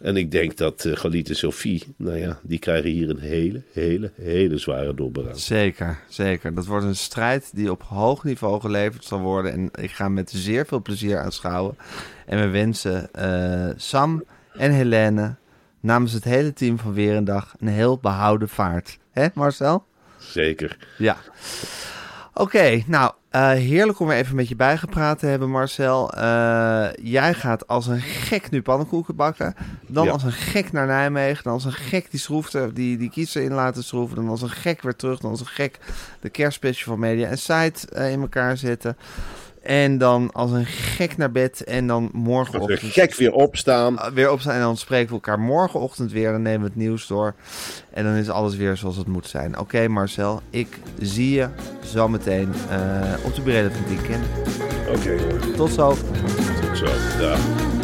En 0.00 0.16
ik 0.16 0.30
denk 0.30 0.56
dat 0.56 0.84
uh, 0.84 0.96
Galit 0.96 1.28
en 1.28 1.36
Sophie, 1.36 1.94
nou 1.96 2.16
ja, 2.16 2.38
die 2.42 2.58
krijgen 2.58 2.90
hier 2.90 3.10
een 3.10 3.18
hele, 3.18 3.62
hele, 3.72 4.12
hele 4.14 4.58
zware 4.58 4.94
dobberaad. 4.94 5.40
Zeker, 5.40 5.98
zeker. 6.08 6.54
Dat 6.54 6.66
wordt 6.66 6.84
een 6.84 6.96
strijd 6.96 7.50
die 7.54 7.70
op 7.70 7.82
hoog 7.82 8.24
niveau 8.24 8.60
geleverd 8.60 9.04
zal 9.04 9.20
worden. 9.20 9.52
En 9.52 9.70
ik 9.84 9.90
ga 9.90 10.08
met 10.08 10.30
zeer 10.30 10.66
veel 10.66 10.82
plezier 10.82 11.18
aanschouwen. 11.18 11.76
En 12.26 12.40
we 12.40 12.48
wensen 12.48 13.12
eh, 13.12 13.70
Sam 13.76 14.24
en 14.52 14.72
Helene 14.72 15.34
namens 15.80 16.12
het 16.12 16.24
hele 16.24 16.52
team 16.52 16.78
van 16.78 16.92
Weer 16.92 17.16
een 17.16 17.24
Dag 17.24 17.54
een 17.58 17.68
heel 17.68 17.98
behouden 17.98 18.48
vaart. 18.48 18.98
Hè, 19.10 19.26
Marcel? 19.34 19.84
Zeker. 20.18 20.76
Ja. 20.98 21.16
Oké, 22.36 22.82
nou, 22.86 23.12
uh, 23.32 23.50
heerlijk 23.50 24.00
om 24.00 24.06
weer 24.06 24.16
even 24.16 24.36
met 24.36 24.48
je 24.48 24.56
bijgepraat 24.56 25.18
te 25.18 25.26
hebben, 25.26 25.50
Marcel. 25.50 26.18
Uh, 26.18 26.86
jij 27.02 27.34
gaat 27.34 27.66
als 27.66 27.86
een 27.86 28.00
gek 28.00 28.50
nu 28.50 28.62
pannenkoeken 28.62 29.16
bakken. 29.16 29.54
Dan 29.86 30.04
ja. 30.04 30.10
als 30.10 30.22
een 30.22 30.32
gek 30.32 30.72
naar 30.72 30.86
Nijmegen. 30.86 31.44
Dan 31.44 31.52
als 31.52 31.64
een 31.64 31.72
gek 31.72 32.10
die 32.10 32.20
schroefde, 32.20 32.72
die, 32.72 32.96
die 32.96 33.10
kiezer 33.10 33.42
in 33.42 33.52
laten 33.52 33.84
schroeven. 33.84 34.16
Dan 34.16 34.28
als 34.28 34.42
een 34.42 34.50
gek 34.50 34.82
weer 34.82 34.96
terug. 34.96 35.18
Dan 35.20 35.30
als 35.30 35.40
een 35.40 35.46
gek 35.46 35.78
de 36.20 36.28
kerstspecial 36.28 36.90
van 36.90 36.98
Media 36.98 37.28
en 37.28 37.38
Site 37.38 37.88
uh, 37.96 38.12
in 38.12 38.20
elkaar 38.20 38.56
zetten. 38.56 38.96
En 39.64 39.98
dan 39.98 40.30
als 40.32 40.50
een 40.50 40.66
gek 40.66 41.16
naar 41.16 41.30
bed. 41.30 41.64
En 41.64 41.86
dan 41.86 42.10
morgenochtend... 42.12 42.80
Weer 42.80 42.90
gek 42.90 43.14
weer 43.14 43.32
opstaan. 43.32 43.98
weer 44.14 44.30
opstaan. 44.30 44.54
En 44.54 44.60
dan 44.60 44.76
spreken 44.76 45.08
we 45.08 45.14
elkaar 45.14 45.40
morgenochtend 45.40 46.12
weer. 46.12 46.32
Dan 46.32 46.42
nemen 46.42 46.60
we 46.60 46.66
het 46.66 46.76
nieuws 46.76 47.06
door. 47.06 47.34
En 47.90 48.04
dan 48.04 48.14
is 48.14 48.30
alles 48.30 48.56
weer 48.56 48.76
zoals 48.76 48.96
het 48.96 49.06
moet 49.06 49.26
zijn. 49.26 49.50
Oké 49.50 49.60
okay, 49.60 49.86
Marcel, 49.86 50.40
ik 50.50 50.78
zie 51.00 51.30
je 51.30 51.48
zometeen 51.84 52.54
uh, 52.70 53.24
op 53.24 53.34
de 53.34 53.42
Brede 53.42 53.70
van 53.70 53.96
Weekend. 53.96 54.24
Oké 54.88 54.98
okay. 54.98 55.52
Tot 55.56 55.70
zo. 55.70 55.88
Tot 56.60 56.78
zo, 56.78 56.86
dag. 57.18 57.83